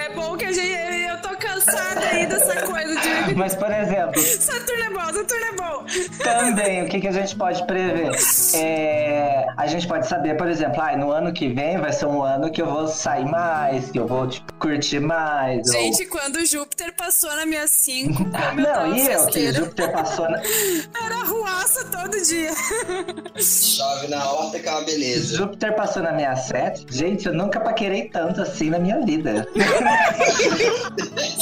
[0.05, 0.69] É bom que a gente.
[1.09, 3.35] Eu tô cansada aí dessa coisa de.
[3.35, 5.85] Mas, por exemplo, Saturno é bom, Saturno é bom.
[6.23, 8.11] Também, o que, que a gente pode prever?
[8.55, 12.21] É, a gente pode saber, por exemplo, ah, no ano que vem vai ser um
[12.23, 15.67] ano que eu vou sair mais, que eu vou tipo, curtir mais.
[15.67, 19.51] ou- Gente, quando Júpiter passou na minha 5, como eu tava Não, e eu, que
[19.51, 20.37] Júpiter passou na...
[21.05, 22.51] era arruaça todo dia.
[23.37, 25.35] Chove na horta que é uma beleza.
[25.37, 26.85] Júpiter passou na minha 7.
[26.89, 29.47] Gente, eu nunca paquerei tanto assim na minha vida.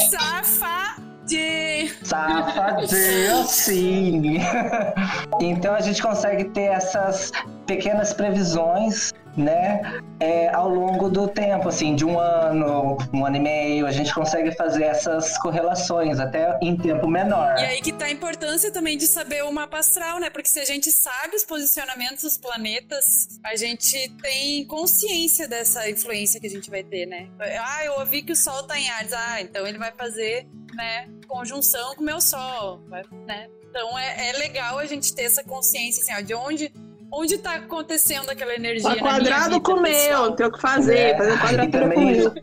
[0.09, 1.89] Safa de.
[2.03, 4.37] Safadinho assim.
[5.41, 7.31] Então a gente consegue ter essas
[7.65, 10.01] pequenas previsões, né?
[10.19, 14.13] é, ao longo do tempo, assim, de um ano, um ano e meio, a gente
[14.13, 17.55] consegue fazer essas correlações, até em tempo menor.
[17.57, 20.29] E aí que tá a importância também de saber o mapa astral, né?
[20.29, 26.39] Porque se a gente sabe os posicionamentos dos planetas, a gente tem consciência dessa influência
[26.39, 27.27] que a gente vai ter, né?
[27.39, 29.13] Ah, eu ouvi que o Sol tá em Ares.
[29.13, 32.79] Ah, então ele vai fazer, né, conjunção com o meu Sol,
[33.27, 33.47] né?
[33.69, 36.73] Então é, é legal a gente ter essa consciência, assim, ó, de onde,
[37.11, 40.31] onde tá acontecendo aquela energia Tá na minha quadrado vida com o meu, pessoal.
[40.33, 42.33] tem o que fazer, É, fazer quadratura com o também meu.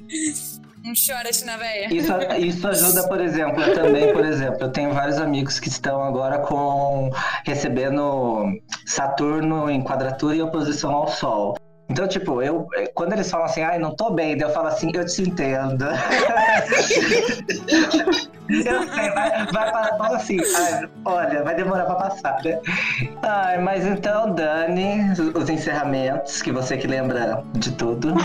[0.84, 1.88] Não chora, China Véia.
[1.94, 6.02] Isso, isso ajuda, por exemplo, eu também, por exemplo, eu tenho vários amigos que estão
[6.02, 7.08] agora com
[7.46, 8.44] recebendo
[8.84, 11.56] Saturno em quadratura e oposição ao Sol.
[11.88, 14.90] Então, tipo, eu quando eles falam assim, ai, não tô bem, daí eu falo assim,
[14.94, 15.84] eu te entendo.
[18.48, 22.58] eu sei, vai, vai fala assim, ai, olha, vai demorar pra passar, né?
[23.22, 28.14] Ai, mas então, Dani, os encerramentos, que você que lembra de tudo.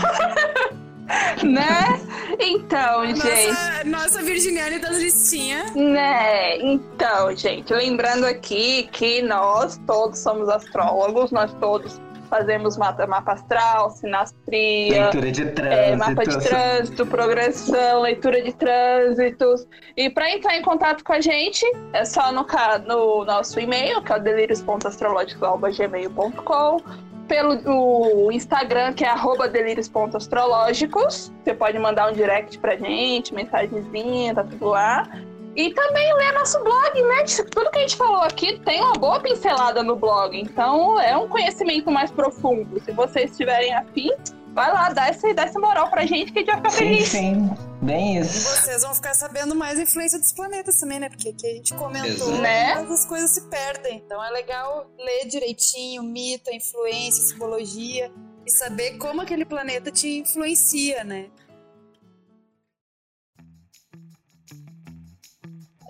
[1.42, 2.00] Né?
[2.38, 3.48] Então, gente.
[3.48, 5.74] Nossa, nossa Virginiane das listinhas.
[5.74, 6.58] Né?
[6.58, 12.00] Então, gente, lembrando aqui que nós todos somos astrólogos, nós todos
[12.30, 15.74] fazemos mapa, mapa astral, sinastria, Leitura de trânsito.
[15.74, 19.66] é, mapa de trânsito, progressão, leitura de trânsitos.
[19.96, 22.46] E para entrar em contato com a gente, é só no,
[22.86, 31.32] no nosso e-mail, que é o delírios.astrológicos.gmail.com pelo o Instagram, que é arroba delírios.astrológicos.
[31.44, 35.08] Você pode mandar um direct pra gente, mensagenzinha, tá tudo lá.
[35.56, 37.24] E também ler nosso blog, né?
[37.50, 40.38] Tudo que a gente falou aqui tem uma boa pincelada no blog.
[40.40, 42.80] Então é um conhecimento mais profundo.
[42.84, 44.10] Se vocês estiverem afim,
[44.54, 46.78] vai lá, dá essa, dá essa moral pra gente que a gente vai ficar Sim,
[46.78, 47.08] feliz.
[47.08, 47.50] sim.
[47.82, 48.48] Bem E isso.
[48.62, 51.08] vocês vão ficar sabendo mais a influência dos planetas também, né?
[51.08, 52.30] Porque aqui a gente comentou.
[52.32, 52.72] Né?
[52.74, 54.02] as coisas se perdem.
[54.04, 58.12] Então é legal ler direitinho o mito, a influência, a simbologia
[58.46, 61.26] e saber como aquele planeta te influencia, né?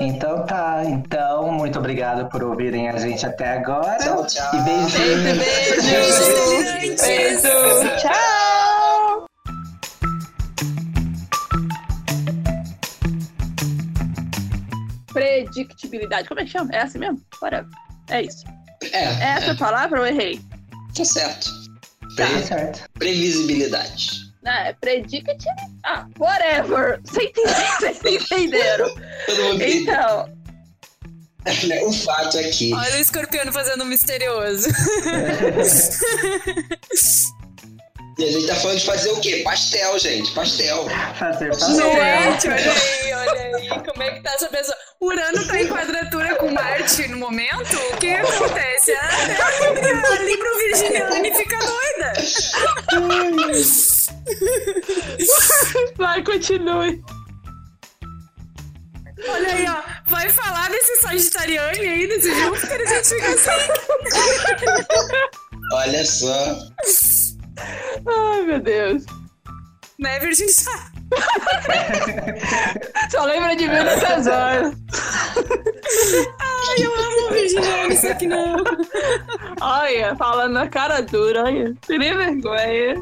[0.00, 3.98] Então tá, então muito obrigado por ouvirem a gente até agora.
[3.98, 4.54] Tchau, tchau.
[4.54, 5.22] E beijinho.
[5.22, 5.82] Beijo, beijo.
[6.86, 7.02] beijo.
[7.02, 7.96] beijo.
[7.98, 8.50] Tchau.
[15.12, 16.28] predictibilidade.
[16.28, 16.70] Como é que chama?
[16.72, 17.20] É assim mesmo?
[17.42, 17.68] Whatever.
[18.08, 18.44] É isso.
[18.92, 19.22] É, é.
[19.36, 19.54] Essa é.
[19.54, 20.40] palavra eu errei?
[20.96, 21.50] Tá certo.
[22.16, 22.88] Tá certo.
[22.94, 24.29] Previsibilidade.
[24.44, 25.36] Ah, é predictive.
[25.84, 27.00] Ah, whatever.
[27.04, 27.94] Vocês entenderam?
[27.94, 28.94] Vocês entenderam.
[29.26, 29.82] Todo mundo entende.
[29.82, 30.32] Então,
[31.86, 34.68] O fato é que Olha o escorpião fazendo um misterioso.
[38.20, 39.40] e a gente tá falando de fazer o quê?
[39.44, 40.30] Pastel, gente.
[40.32, 40.86] Pastel.
[41.18, 41.86] Fazer Gente, pastel.
[41.86, 43.68] olha aí, olha aí.
[43.68, 44.76] Como é que tá essa pessoa?
[45.00, 47.74] Urano tá em quadratura com Marte no momento?
[47.92, 48.92] O que acontece?
[48.92, 49.08] Ah,
[50.12, 52.12] a Libra Virginiane fica doida.
[55.96, 57.02] vai, continue.
[59.28, 59.82] Olha aí, ó.
[60.10, 63.50] Vai falar desse Sagitariano aí, desse Júpiter, a gente fica assim.
[65.72, 66.56] Olha só.
[68.06, 69.04] Ai, meu Deus.
[69.98, 70.52] Né, Virgínia?
[73.10, 74.74] Só lembra de mim nessas horas.
[76.38, 78.56] Ai, eu amo Virginiane, só que não.
[79.60, 81.74] Olha, falando na cara dura, olha.
[81.84, 82.94] Sem nem vergonha.